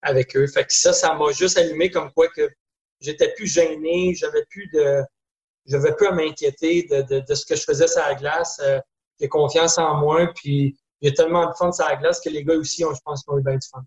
avec 0.00 0.34
eux. 0.34 0.46
Fait 0.46 0.64
que 0.64 0.72
ça, 0.72 0.94
ça 0.94 1.12
m'a 1.12 1.30
juste 1.32 1.58
allumé 1.58 1.90
comme 1.90 2.10
quoi 2.10 2.28
que 2.28 2.48
j'étais 3.00 3.34
plus 3.34 3.46
gêné, 3.46 4.14
j'avais 4.14 4.46
plus 4.48 4.66
de. 4.72 5.02
J'avais 5.66 5.94
plus 5.94 6.06
à 6.06 6.12
m'inquiéter 6.12 6.84
de, 6.90 7.02
de, 7.02 7.20
de, 7.20 7.34
ce 7.34 7.44
que 7.44 7.54
je 7.54 7.62
faisais 7.62 7.86
sur 7.86 8.00
la 8.00 8.14
glace 8.14 8.60
j'ai 9.22 9.28
confiance 9.28 9.78
en 9.78 9.94
moi, 9.98 10.26
puis 10.34 10.76
il 11.00 11.08
y 11.08 11.12
a 11.12 11.14
tellement 11.14 11.46
de 11.46 11.52
fun 11.54 11.70
sur 11.72 11.86
la 11.86 11.96
glace 11.96 12.20
que 12.20 12.28
les 12.28 12.44
gars 12.44 12.56
aussi, 12.56 12.84
ont, 12.84 12.92
je 12.92 13.00
pense, 13.04 13.22
qu'ils 13.22 13.32
ont 13.32 13.38
eu 13.38 13.42
bien 13.42 13.54
du 13.54 13.68
fun. 13.68 13.82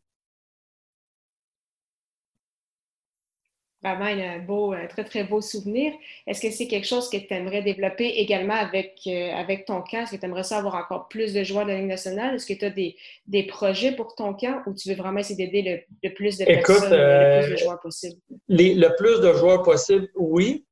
Vraiment 3.84 4.06
un 4.06 4.40
beau, 4.40 4.74
un 4.74 4.88
très, 4.88 5.04
très 5.04 5.24
beau 5.26 5.42
souvenir. 5.42 5.94
Est-ce 6.26 6.42
que 6.42 6.50
c'est 6.50 6.68
quelque 6.68 6.88
chose 6.88 7.08
que 7.08 7.18
tu 7.18 7.32
aimerais 7.32 7.62
développer 7.62 8.08
également 8.08 8.56
avec, 8.56 9.00
euh, 9.06 9.32
avec 9.34 9.66
ton 9.66 9.84
camp? 9.84 10.02
Est-ce 10.02 10.16
que 10.16 10.20
tu 10.20 10.26
aimerais 10.26 10.44
ça 10.44 10.58
avoir 10.58 10.74
encore 10.76 11.08
plus 11.08 11.34
de 11.34 11.44
joueurs 11.44 11.66
de 11.66 11.72
la 11.72 11.78
Ligue 11.78 11.90
nationale? 11.90 12.34
Est-ce 12.34 12.48
que 12.48 12.58
tu 12.58 12.66
as 12.66 12.72
des, 12.72 12.96
des, 13.28 13.44
projets 13.44 13.92
pour 13.92 14.16
ton 14.16 14.34
camp 14.34 14.64
ou 14.66 14.74
tu 14.74 14.90
veux 14.90 14.96
vraiment 14.96 15.20
essayer 15.20 15.36
d'aider 15.36 15.86
le, 16.02 16.14
plus 16.16 16.40
de 16.40 16.46
personnes, 16.46 16.76
le 16.76 17.42
plus 17.42 17.50
de 17.50 17.54
euh, 17.54 17.58
joueurs 17.58 17.80
possible? 17.80 18.20
le 18.48 18.96
plus 18.96 19.22
de 19.22 19.34
joueurs 19.34 19.62
possible, 19.62 20.10
oui. 20.16 20.66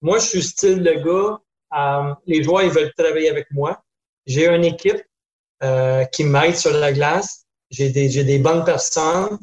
Moi, 0.00 0.18
je 0.18 0.26
suis 0.26 0.42
style 0.42 0.82
de 0.84 0.92
gars, 0.92 1.40
euh, 1.74 2.14
les 2.26 2.44
joueurs, 2.44 2.62
ils 2.62 2.70
veulent 2.70 2.92
travailler 2.96 3.28
avec 3.28 3.46
moi. 3.50 3.82
J'ai 4.26 4.48
une 4.48 4.64
équipe 4.64 5.02
euh, 5.62 6.04
qui 6.06 6.24
m'aide 6.24 6.56
sur 6.56 6.72
la 6.72 6.92
glace. 6.92 7.44
J'ai 7.70 7.90
des, 7.90 8.24
des 8.24 8.38
bonnes 8.38 8.64
personnes, 8.64 9.38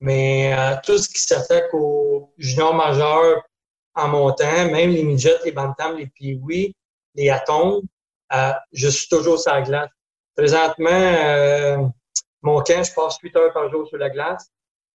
mais 0.00 0.54
euh, 0.54 0.76
tout 0.84 0.98
ce 0.98 1.08
qui 1.08 1.20
s'attaque 1.20 1.72
aux 1.72 2.32
juniors 2.36 2.74
majeurs 2.74 3.42
en 3.94 4.08
montant, 4.08 4.70
même 4.70 4.90
les 4.90 5.04
midgets, 5.04 5.38
les 5.44 5.52
bantams, 5.52 5.96
les 5.96 6.06
piouis, 6.06 6.74
les 7.14 7.30
atomes, 7.30 7.82
euh, 8.32 8.52
je 8.72 8.88
suis 8.88 9.08
toujours 9.08 9.38
sur 9.38 9.52
la 9.52 9.62
glace. 9.62 9.90
Présentement, 10.34 10.88
euh, 10.90 11.76
mon 12.40 12.60
camp, 12.62 12.82
je 12.82 12.92
passe 12.92 13.18
8 13.22 13.36
heures 13.36 13.52
par 13.52 13.70
jour 13.70 13.86
sur 13.86 13.98
la 13.98 14.08
glace. 14.10 14.50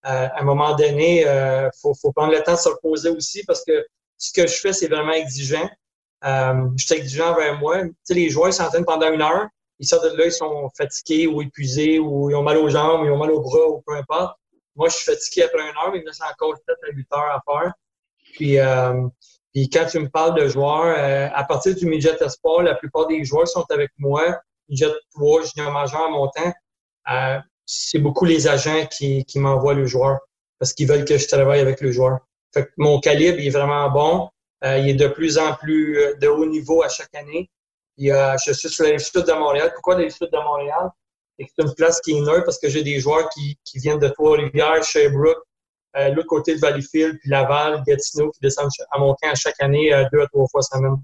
Euh, 0.05 0.27
à 0.27 0.41
un 0.41 0.43
moment 0.43 0.75
donné, 0.75 1.21
il 1.21 1.69
faut, 1.81 1.93
faut 1.93 2.11
prendre 2.11 2.33
le 2.33 2.41
temps 2.41 2.53
de 2.53 2.59
se 2.59 2.69
reposer 2.69 3.09
aussi 3.09 3.43
parce 3.45 3.63
que 3.63 3.85
ce 4.17 4.33
que 4.33 4.47
je 4.47 4.55
fais, 4.55 4.73
c'est 4.73 4.87
vraiment 4.87 5.13
exigeant. 5.13 5.69
Euh, 6.25 6.69
je 6.75 6.85
suis 6.85 6.95
exigeant 6.95 7.35
vers 7.35 7.59
moi. 7.59 7.83
Tu 7.83 7.93
sais, 8.03 8.13
les 8.13 8.29
joueurs 8.29 8.53
s'entraînent 8.53 8.85
pendant 8.85 9.11
une 9.11 9.21
heure. 9.21 9.47
Ils 9.79 9.87
sortent 9.87 10.11
de 10.11 10.17
là, 10.17 10.25
ils 10.25 10.31
sont 10.31 10.69
fatigués 10.75 11.27
ou 11.27 11.41
épuisés 11.41 11.99
ou 11.99 12.29
ils 12.29 12.35
ont 12.35 12.41
mal 12.41 12.57
aux 12.57 12.69
jambes, 12.69 13.05
ils 13.05 13.11
ont 13.11 13.17
mal 13.17 13.31
aux 13.31 13.41
bras 13.41 13.67
ou 13.69 13.83
peu 13.85 13.95
importe. 13.95 14.37
Moi, 14.75 14.89
je 14.89 14.95
suis 14.95 15.05
fatigué 15.11 15.43
après 15.43 15.61
une 15.61 15.77
heure, 15.77 15.91
mais 15.91 15.99
il 15.99 16.03
me 16.03 16.07
reste 16.07 16.23
encore 16.23 16.55
7 16.67 16.77
à 16.89 16.91
8 16.93 17.07
heures 17.13 17.19
à 17.19 17.43
faire. 17.45 17.73
Puis, 18.33 18.59
euh, 18.59 19.07
puis 19.53 19.69
quand 19.69 19.85
tu 19.85 19.99
me 19.99 20.09
parles 20.09 20.39
de 20.39 20.47
joueurs, 20.47 20.95
euh, 20.97 21.29
à 21.33 21.43
partir 21.43 21.75
du 21.75 21.85
midget 21.85 22.17
espoir, 22.21 22.63
la 22.63 22.75
plupart 22.75 23.07
des 23.07 23.23
joueurs 23.23 23.47
sont 23.47 23.65
avec 23.69 23.91
moi. 23.97 24.39
Midget 24.69 24.91
3, 25.15 25.43
junior 25.45 25.71
majeur 25.71 26.01
en 26.01 26.11
montant. 26.11 26.53
Euh, 27.11 27.39
c'est 27.65 27.99
beaucoup 27.99 28.25
les 28.25 28.47
agents 28.47 28.85
qui, 28.87 29.25
qui 29.25 29.39
m'envoient 29.39 29.73
le 29.73 29.85
joueur 29.85 30.19
parce 30.59 30.73
qu'ils 30.73 30.87
veulent 30.87 31.05
que 31.05 31.17
je 31.17 31.27
travaille 31.27 31.59
avec 31.59 31.81
le 31.81 31.91
joueur. 31.91 32.19
Fait 32.53 32.65
que 32.65 32.71
mon 32.77 32.99
calibre 32.99 33.39
est 33.39 33.49
vraiment 33.49 33.89
bon. 33.89 34.29
Euh, 34.63 34.77
il 34.79 34.89
est 34.89 34.93
de 34.95 35.07
plus 35.07 35.37
en 35.37 35.53
plus 35.55 35.99
euh, 35.99 36.15
de 36.15 36.27
haut 36.27 36.45
niveau 36.45 36.81
à 36.81 36.89
chaque 36.89 37.13
année. 37.13 37.49
Euh, 38.01 38.35
je 38.45 38.53
suis 38.53 38.69
sur 38.69 38.85
la 38.85 38.97
sud 38.97 39.23
de 39.23 39.33
Montréal. 39.33 39.71
Pourquoi 39.73 39.99
la 39.99 40.09
sud 40.09 40.29
de 40.31 40.37
Montréal? 40.37 40.89
C'est 41.39 41.63
une 41.63 41.73
place 41.75 42.01
qui 42.01 42.17
est 42.17 42.21
neutre 42.21 42.45
parce 42.45 42.57
que 42.57 42.67
j'ai 42.67 42.83
des 42.83 42.99
joueurs 42.99 43.29
qui, 43.29 43.59
qui 43.63 43.77
viennent 43.77 43.99
de 43.99 44.07
Trois-Rivières, 44.07 44.83
Sherbrooke, 44.83 45.43
euh, 45.95 46.09
l'autre 46.09 46.27
côté 46.27 46.55
de 46.55 46.59
Valleyfield, 46.59 47.19
puis 47.19 47.29
Laval, 47.29 47.83
Gatineau, 47.85 48.31
qui 48.31 48.39
descendent 48.41 48.71
à 48.91 48.97
mon 48.97 49.13
camp 49.21 49.35
chaque 49.35 49.61
année 49.61 49.91
deux 50.11 50.21
à 50.21 50.27
trois 50.27 50.47
fois 50.49 50.63
semaine. 50.63 50.97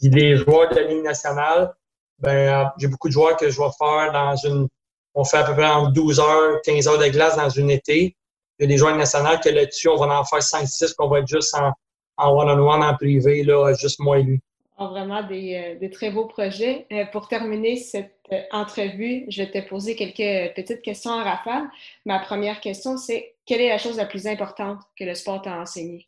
Puis 0.00 0.10
les 0.10 0.36
joueurs 0.36 0.68
de 0.70 0.74
la 0.74 0.82
Ligue 0.82 1.04
nationale, 1.04 1.72
ben, 2.18 2.72
j'ai 2.78 2.88
beaucoup 2.88 3.08
de 3.08 3.12
joueurs 3.12 3.36
que 3.36 3.48
je 3.48 3.60
vais 3.60 3.70
faire 3.78 4.12
dans 4.12 4.34
une... 4.36 4.68
On 5.14 5.24
fait 5.24 5.38
à 5.38 5.44
peu 5.44 5.54
près 5.54 5.66
entre 5.66 5.92
12 5.92 6.20
heures, 6.20 6.60
15 6.64 6.88
heures 6.88 6.98
de 6.98 7.06
glace 7.06 7.36
dans 7.36 7.48
une 7.48 7.70
été. 7.70 8.16
Il 8.58 8.62
y 8.62 8.64
a 8.64 8.68
des 8.68 8.76
joueurs 8.76 8.96
nationaux 8.96 9.38
que 9.42 9.48
là-dessus, 9.48 9.88
on 9.88 9.96
va 9.96 10.06
en 10.18 10.24
faire 10.24 10.40
5-6 10.40 10.94
qu'on 10.94 11.08
va 11.08 11.20
être 11.20 11.28
juste 11.28 11.54
en, 11.54 11.72
en 12.16 12.32
one-on-one, 12.32 12.82
en 12.82 12.94
privé, 12.94 13.42
là, 13.42 13.72
juste 13.74 14.00
moi 14.00 14.18
et 14.18 14.22
lui. 14.22 14.40
Oh, 14.78 14.88
vraiment 14.88 15.22
des, 15.22 15.78
euh, 15.82 15.88
très 15.88 16.10
beaux 16.10 16.26
projets. 16.26 16.86
Euh, 16.92 17.06
pour 17.06 17.28
terminer 17.28 17.76
cette 17.76 18.20
euh, 18.30 18.42
entrevue, 18.50 19.24
je 19.28 19.42
vais 19.42 19.50
te 19.50 19.66
poser 19.66 19.96
quelques 19.96 20.54
petites 20.54 20.82
questions 20.82 21.12
en 21.12 21.24
rafale. 21.24 21.66
Ma 22.04 22.18
première 22.18 22.60
question, 22.60 22.98
c'est 22.98 23.36
quelle 23.46 23.62
est 23.62 23.70
la 23.70 23.78
chose 23.78 23.96
la 23.96 24.04
plus 24.04 24.26
importante 24.26 24.80
que 24.98 25.04
le 25.04 25.14
sport 25.14 25.40
t'a 25.40 25.58
enseigné? 25.58 26.06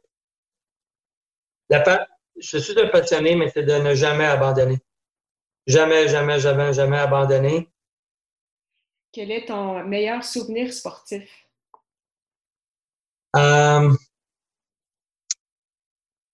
La 1.71 2.07
je 2.39 2.59
suis 2.59 2.79
un 2.79 2.89
passionné, 2.89 3.35
mais 3.37 3.49
c'est 3.49 3.65
de 3.65 3.73
ne 3.73 3.95
jamais 3.95 4.27
abandonner. 4.27 4.79
jamais, 5.67 6.09
jamais, 6.09 6.39
jamais, 6.39 6.73
jamais 6.73 6.99
abandonné. 6.99 7.69
Quel 9.13 9.31
est 9.31 9.47
ton 9.47 9.83
meilleur 9.85 10.23
souvenir 10.23 10.73
sportif? 10.73 11.29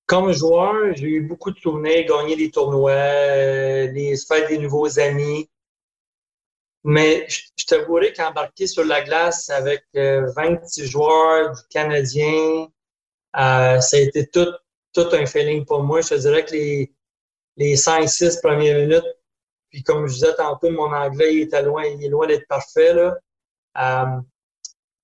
Comme 0.07 0.33
joueur, 0.33 0.95
j'ai 0.95 1.07
eu 1.07 1.21
beaucoup 1.23 1.51
de 1.51 1.59
souvenirs, 1.59 2.05
gagner 2.07 2.37
des 2.37 2.51
tournois, 2.51 2.91
euh, 2.93 3.87
les, 3.93 4.17
faire 4.17 4.47
des 4.49 4.59
nouveaux 4.59 4.99
amis. 4.99 5.49
Mais 6.85 7.27
je, 7.29 7.41
je 7.57 7.65
t'avouerais 7.65 8.13
qu'embarquer 8.13 8.67
sur 8.67 8.85
la 8.85 9.03
glace 9.03 9.49
avec 9.49 9.85
26 9.95 10.83
euh, 10.83 10.87
joueurs 10.87 11.55
du 11.55 11.63
Canadien, 11.71 12.69
euh, 13.37 13.81
ça 13.81 13.97
a 13.97 14.01
été 14.01 14.27
tout, 14.29 14.53
tout 14.93 15.09
un 15.13 15.25
feeling 15.25 15.65
pour 15.65 15.83
moi. 15.83 16.03
Je 16.03 16.11
te 16.11 16.15
dirais 16.17 16.45
que 16.45 16.53
les, 16.53 16.95
les 17.57 17.77
5-6 17.77 18.43
premières 18.43 18.79
minutes, 18.79 19.17
puis 19.71 19.83
comme 19.83 20.07
je 20.07 20.15
disais 20.15 20.35
tantôt, 20.37 20.71
mon 20.71 20.93
anglais 20.93 21.35
il 21.35 21.65
loin, 21.65 21.85
il 21.87 22.05
est 22.05 22.09
loin 22.09 22.27
d'être 22.27 22.47
parfait. 22.47 22.93
Là. 22.93 23.17
Euh, 23.79 24.21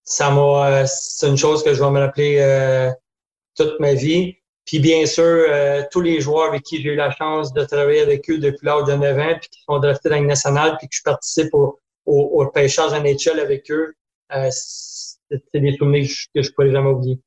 ça 0.05 0.31
m'a, 0.31 0.87
c'est 0.87 1.29
une 1.29 1.39
chose 1.39 1.65
que 1.65 1.73
je 1.73 1.83
vais 1.83 1.91
me 1.91 2.01
rappeler 2.01 2.93
toute 3.57 3.81
ma 3.81 3.95
vie. 3.95 4.40
Puis 4.71 4.79
bien 4.79 5.05
sûr, 5.05 5.25
euh, 5.25 5.83
tous 5.91 6.01
les 6.01 6.21
joueurs 6.21 6.51
avec 6.51 6.63
qui 6.63 6.81
j'ai 6.81 6.91
eu 6.91 6.95
la 6.95 7.11
chance 7.11 7.53
de 7.53 7.65
travailler 7.65 8.03
avec 8.03 8.31
eux 8.31 8.39
depuis 8.39 8.65
l'âge 8.65 8.85
de 8.85 8.93
9 8.93 9.19
ans, 9.19 9.37
puis 9.41 9.49
qui 9.51 9.63
sont 9.63 9.81
draftés 9.81 10.09
dans 10.09 10.21
le 10.21 10.27
nationale, 10.27 10.77
puis 10.79 10.87
que 10.87 10.95
je 10.95 11.03
participe 11.03 11.53
au, 11.55 11.81
au, 12.07 12.41
au 12.41 12.47
pêchage 12.47 12.93
NHL 12.93 13.41
avec 13.41 13.69
eux, 13.73 13.93
euh, 14.33 14.49
c'est 14.53 15.59
des 15.61 15.77
souvenirs 15.77 16.09
que 16.33 16.41
je 16.41 16.49
ne 16.49 16.55
pourrais 16.55 16.71
jamais 16.71 16.89
oublier. 16.89 17.19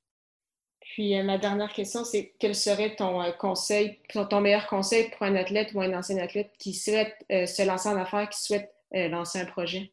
Puis 0.80 1.20
euh, 1.20 1.24
ma 1.24 1.38
dernière 1.38 1.74
question, 1.74 2.06
c'est 2.06 2.34
quel 2.40 2.56
serait 2.56 2.96
ton 2.96 3.22
conseil, 3.38 4.00
ton, 4.14 4.40
meilleur 4.40 4.66
conseil 4.68 5.10
pour 5.10 5.24
un 5.24 5.36
athlète 5.36 5.74
ou 5.74 5.82
un 5.82 5.94
ancien 5.94 6.20
athlète 6.20 6.52
qui 6.58 6.74
souhaite 6.74 7.14
se 7.30 7.68
lancer 7.68 7.90
en 7.90 7.98
affaires, 7.98 8.30
qui 8.30 8.42
souhaite 8.42 8.72
lancer 8.94 9.40
un 9.40 9.46
projet? 9.46 9.92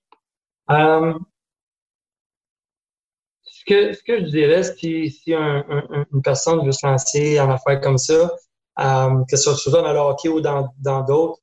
Ce 3.60 3.64
que, 3.66 3.92
ce 3.92 4.02
que 4.02 4.20
je 4.20 4.30
dirais, 4.30 4.62
si, 4.62 5.10
si 5.10 5.34
une 5.34 6.22
personne 6.24 6.64
veut 6.64 6.72
se 6.72 6.86
lancer 6.86 7.38
en 7.38 7.50
affaires 7.50 7.80
comme 7.80 7.98
ça, 7.98 8.34
euh, 8.78 9.24
que 9.28 9.36
ce 9.36 9.54
soit 9.54 9.82
dans 9.82 9.92
le 9.92 9.98
hockey 9.98 10.28
ou 10.28 10.40
dans 10.40 11.02
d'autres, 11.06 11.40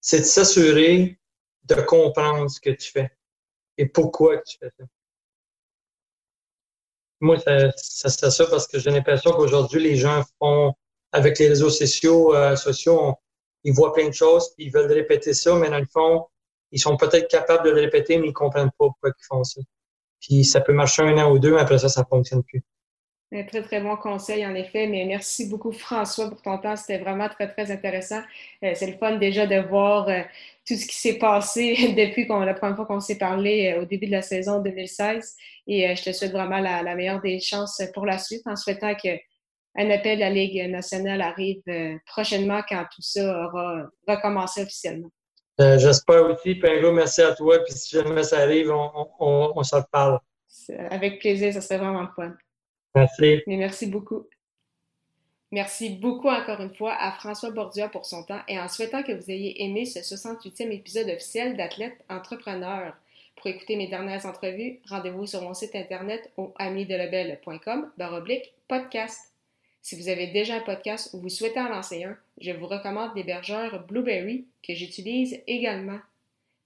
c'est 0.00 0.20
de 0.20 0.24
s'assurer 0.24 1.18
de 1.64 1.74
comprendre 1.74 2.48
ce 2.48 2.58
que 2.58 2.70
tu 2.70 2.90
fais 2.90 3.10
et 3.76 3.86
pourquoi 3.86 4.38
tu 4.38 4.56
fais 4.58 4.70
ça. 4.78 4.84
Moi, 7.20 7.36
c'est 7.76 8.30
ça 8.30 8.46
parce 8.46 8.66
que 8.66 8.78
j'ai 8.78 8.90
l'impression 8.90 9.32
qu'aujourd'hui, 9.32 9.82
les 9.82 9.96
gens 9.96 10.22
font, 10.38 10.72
avec 11.12 11.38
les 11.38 11.48
réseaux 11.48 11.70
sociaux, 11.70 12.34
euh, 12.34 12.56
sociaux 12.56 13.14
ils 13.64 13.74
voient 13.74 13.92
plein 13.92 14.08
de 14.08 14.14
choses, 14.14 14.54
ils 14.58 14.70
veulent 14.70 14.92
répéter 14.92 15.34
ça, 15.34 15.54
mais 15.56 15.68
dans 15.68 15.80
le 15.80 15.86
fond, 15.86 16.26
ils 16.70 16.80
sont 16.80 16.96
peut-être 16.96 17.28
capables 17.28 17.64
de 17.64 17.70
le 17.70 17.80
répéter, 17.80 18.16
mais 18.16 18.28
ils 18.28 18.32
comprennent 18.32 18.70
pas 18.78 18.86
pourquoi 18.86 19.10
ils 19.10 19.26
font 19.26 19.44
ça. 19.44 19.60
Puis 20.20 20.44
ça 20.44 20.60
peut 20.60 20.72
marcher 20.72 21.02
un 21.02 21.16
an 21.18 21.30
ou 21.30 21.38
deux, 21.38 21.54
mais 21.54 21.60
après 21.60 21.78
ça, 21.78 21.88
ça 21.88 22.02
ne 22.02 22.06
fonctionne 22.06 22.42
plus. 22.42 22.62
Un 23.32 23.42
très, 23.42 23.60
très 23.62 23.80
bon 23.80 23.96
conseil, 23.96 24.46
en 24.46 24.54
effet. 24.54 24.86
Mais 24.86 25.04
merci 25.04 25.48
beaucoup, 25.48 25.72
François, 25.72 26.30
pour 26.30 26.40
ton 26.42 26.58
temps. 26.58 26.76
C'était 26.76 26.98
vraiment 26.98 27.28
très, 27.28 27.48
très 27.48 27.72
intéressant. 27.72 28.22
Euh, 28.62 28.72
c'est 28.74 28.86
le 28.86 28.96
fun 28.98 29.16
déjà 29.16 29.46
de 29.46 29.56
voir 29.68 30.08
euh, 30.08 30.22
tout 30.64 30.74
ce 30.74 30.86
qui 30.86 30.94
s'est 30.94 31.18
passé 31.18 31.94
depuis 31.96 32.26
la 32.28 32.54
première 32.54 32.76
fois 32.76 32.86
qu'on 32.86 33.00
s'est 33.00 33.18
parlé 33.18 33.74
euh, 33.74 33.82
au 33.82 33.84
début 33.84 34.06
de 34.06 34.12
la 34.12 34.22
saison 34.22 34.60
2016. 34.60 35.34
Et 35.66 35.96
je 35.96 36.04
te 36.04 36.12
souhaite 36.12 36.30
vraiment 36.30 36.60
la, 36.60 36.94
meilleure 36.94 37.20
des 37.20 37.40
chances 37.40 37.82
pour 37.94 38.06
la 38.06 38.18
suite 38.18 38.42
en 38.46 38.54
souhaitant 38.54 38.94
qu'un 38.94 39.18
appel 39.90 40.18
de 40.18 40.20
la 40.20 40.30
Ligue 40.30 40.70
nationale 40.70 41.20
arrive 41.20 41.62
prochainement 42.06 42.62
quand 42.68 42.84
tout 42.94 43.02
ça 43.02 43.46
aura 43.46 43.88
recommencé 44.06 44.62
officiellement. 44.62 45.10
Euh, 45.60 45.78
j'espère 45.78 46.24
aussi. 46.26 46.54
Puis 46.54 46.70
un 46.70 46.80
gros 46.80 46.92
merci 46.92 47.22
à 47.22 47.34
toi. 47.34 47.58
Puis 47.64 47.74
si 47.74 47.96
jamais 47.96 48.22
ça 48.22 48.40
arrive, 48.40 48.70
on, 48.70 48.90
on, 49.18 49.52
on 49.56 49.62
s'en 49.62 49.80
reparle. 49.80 50.18
Avec 50.90 51.20
plaisir, 51.20 51.52
ça 51.52 51.60
serait 51.60 51.78
vraiment 51.78 52.08
fun. 52.14 52.34
Merci. 52.94 53.42
Mais 53.46 53.56
merci 53.56 53.86
beaucoup. 53.86 54.26
Merci 55.52 55.90
beaucoup 55.90 56.28
encore 56.28 56.60
une 56.60 56.74
fois 56.74 56.94
à 56.98 57.12
François 57.12 57.50
Bordua 57.50 57.88
pour 57.88 58.04
son 58.04 58.24
temps 58.24 58.40
et 58.48 58.58
en 58.58 58.68
souhaitant 58.68 59.02
que 59.02 59.12
vous 59.12 59.30
ayez 59.30 59.62
aimé 59.64 59.84
ce 59.84 60.00
68e 60.00 60.72
épisode 60.72 61.08
officiel 61.08 61.56
d'Athlète 61.56 62.04
Entrepreneur. 62.08 62.94
Pour 63.36 63.46
écouter 63.46 63.76
mes 63.76 63.86
dernières 63.86 64.26
entrevues, 64.26 64.80
rendez-vous 64.88 65.26
sur 65.26 65.42
mon 65.42 65.54
site 65.54 65.76
internet 65.76 66.32
au 66.36 66.52
amidelabel.com 66.58 67.92
baroblique 67.96 68.54
podcast. 68.66 69.35
Si 69.86 69.94
vous 69.94 70.08
avez 70.08 70.26
déjà 70.26 70.56
un 70.56 70.62
podcast 70.62 71.10
ou 71.14 71.20
vous 71.20 71.28
souhaitez 71.28 71.60
en 71.60 71.68
lancer 71.68 72.02
un, 72.02 72.16
je 72.40 72.50
vous 72.50 72.66
recommande 72.66 73.14
l'hébergeur 73.14 73.86
Blueberry 73.86 74.44
que 74.60 74.74
j'utilise 74.74 75.40
également. 75.46 76.00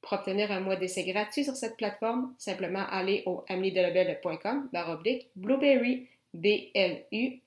Pour 0.00 0.14
obtenir 0.14 0.50
un 0.50 0.60
mois 0.60 0.76
d'essai 0.76 1.04
gratuit 1.04 1.44
sur 1.44 1.54
cette 1.54 1.76
plateforme, 1.76 2.32
simplement 2.38 2.86
allez 2.88 3.22
au 3.26 3.44
amidelabel.com 3.50 4.70
baroblique 4.72 5.28
Blueberry 5.36 6.06
B-L-U-B-R-R-Y. 6.32 7.42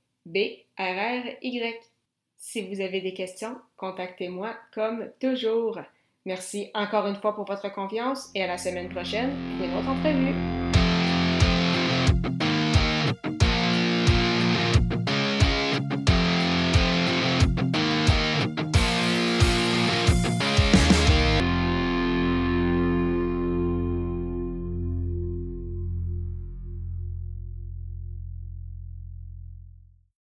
Si 2.37 2.61
vous 2.67 2.79
avez 2.79 3.01
des 3.01 3.15
questions, 3.15 3.55
contactez-moi 3.75 4.55
comme 4.75 5.09
toujours. 5.19 5.79
Merci 6.27 6.69
encore 6.75 7.07
une 7.07 7.15
fois 7.15 7.33
pour 7.33 7.45
votre 7.45 7.73
confiance 7.73 8.29
et 8.35 8.43
à 8.43 8.47
la 8.47 8.59
semaine 8.59 8.89
prochaine 8.89 9.31
pour 9.57 9.65
une 9.65 9.73
autre 9.73 9.89
entrevue. 9.89 10.52